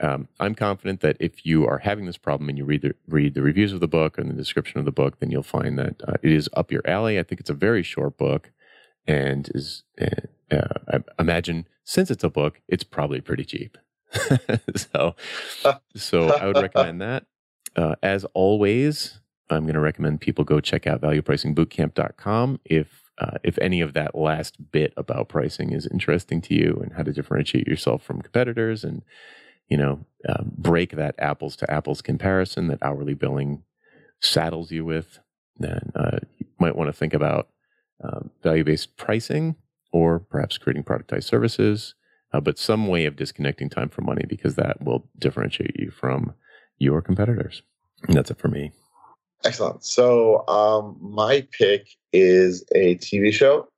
[0.00, 3.34] um, I'm confident that if you are having this problem and you read the read
[3.34, 6.02] the reviews of the book and the description of the book, then you'll find that
[6.06, 7.18] uh, it is up your alley.
[7.18, 8.50] I think it's a very short book,
[9.06, 13.78] and is uh, uh, I imagine since it's a book, it's probably pretty cheap.
[14.76, 15.14] so,
[15.96, 17.26] so I would recommend that.
[17.76, 19.20] Uh, as always,
[19.50, 24.16] I'm going to recommend people go check out valuepricingbootcamp.com if uh, if any of that
[24.16, 28.82] last bit about pricing is interesting to you and how to differentiate yourself from competitors
[28.82, 29.02] and
[29.68, 33.62] you know um, break that apples to apples comparison that hourly billing
[34.24, 35.18] saddles you with,
[35.58, 37.48] then uh, you might want to think about
[38.02, 39.56] um, value based pricing
[39.92, 41.94] or perhaps creating productized services,
[42.32, 46.34] uh, but some way of disconnecting time from money because that will differentiate you from
[46.78, 47.62] your competitors.
[48.08, 48.72] And that's it for me.
[49.44, 49.84] Excellent.
[49.84, 53.68] So um, my pick is a TV show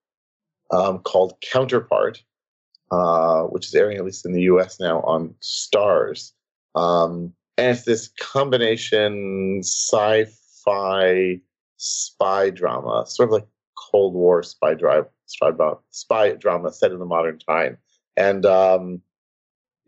[0.71, 2.23] um, called Counterpart,
[2.93, 4.79] uh, which is airing at least in the U.S.
[4.79, 6.33] now on Starz,
[6.77, 11.41] um, and it's this combination sci-fi
[11.79, 13.47] spy drama, sort of like
[13.77, 15.51] Cold War spy drive, spy,
[15.91, 17.79] spy drama set in the modern time,
[18.17, 19.03] and um,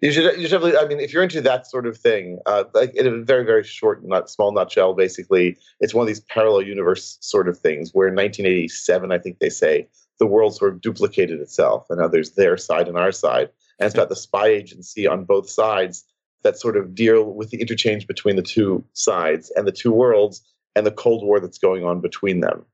[0.00, 2.94] you should you should I mean, if you're into that sort of thing, uh, like
[2.94, 7.18] in a very very short, not small nutshell, basically, it's one of these parallel universe
[7.20, 9.88] sort of things where in 1987, I think they say
[10.18, 13.86] the world sort of duplicated itself, and now there's their side and our side, and
[13.86, 16.04] it's about the spy agency on both sides
[16.42, 20.42] that sort of deal with the interchange between the two sides and the two worlds
[20.76, 22.64] and the Cold War that's going on between them.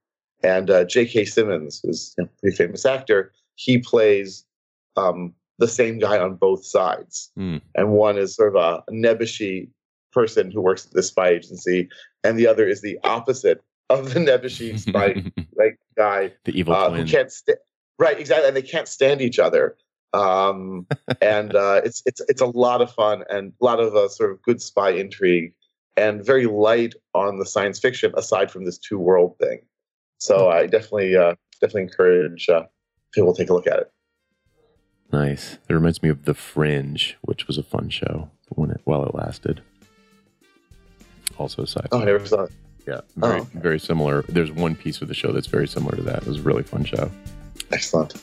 [0.42, 1.24] And uh, J.K.
[1.24, 4.44] Simmons, who's a pretty famous actor, he plays
[4.96, 7.30] um, the same guy on both sides.
[7.38, 7.60] Mm.
[7.74, 9.68] And one is sort of a nebbishy
[10.12, 11.88] person who works at the spy agency,
[12.22, 15.22] and the other is the opposite of the nebbishy spy
[15.56, 17.06] like guy the evil uh, twin.
[17.06, 17.54] who can't sta-
[17.98, 19.76] right exactly, and they can't stand each other.
[20.12, 20.86] Um,
[21.20, 24.30] and uh, it's it's it's a lot of fun and a lot of uh, sort
[24.30, 25.52] of good spy intrigue
[25.96, 29.60] and very light on the science fiction aside from this two world thing.
[30.18, 32.64] So I definitely uh, definitely encourage uh,
[33.12, 33.92] people to take a look at it.
[35.12, 35.58] Nice.
[35.68, 39.14] It reminds me of The Fringe, which was a fun show when it while it
[39.14, 39.62] lasted.
[41.38, 42.52] Also a sci Oh, I never saw it.
[42.86, 43.58] Yeah, very, Oh, okay.
[43.58, 44.22] very similar.
[44.28, 46.22] There's one piece of the show that's very similar to that.
[46.22, 47.10] It was a really fun show.
[47.72, 48.14] Excellent.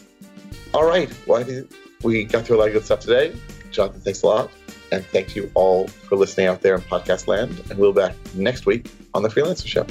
[0.74, 1.12] All right.
[1.28, 1.72] Well, I think
[2.04, 3.36] we got through a lot of good stuff today.
[3.72, 4.52] Jonathan, thanks a lot.
[4.92, 7.60] And thank you all for listening out there in podcast land.
[7.70, 9.86] And we'll be back next week on The Freelancer Show.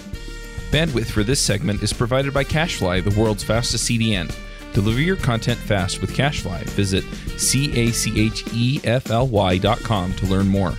[0.71, 4.33] Bandwidth for this segment is provided by CacheFly, the world's fastest CDN.
[4.73, 6.65] Deliver your content fast with CacheFly.
[6.71, 7.05] Visit
[7.39, 10.75] C A C H E F L Y dot com to learn more.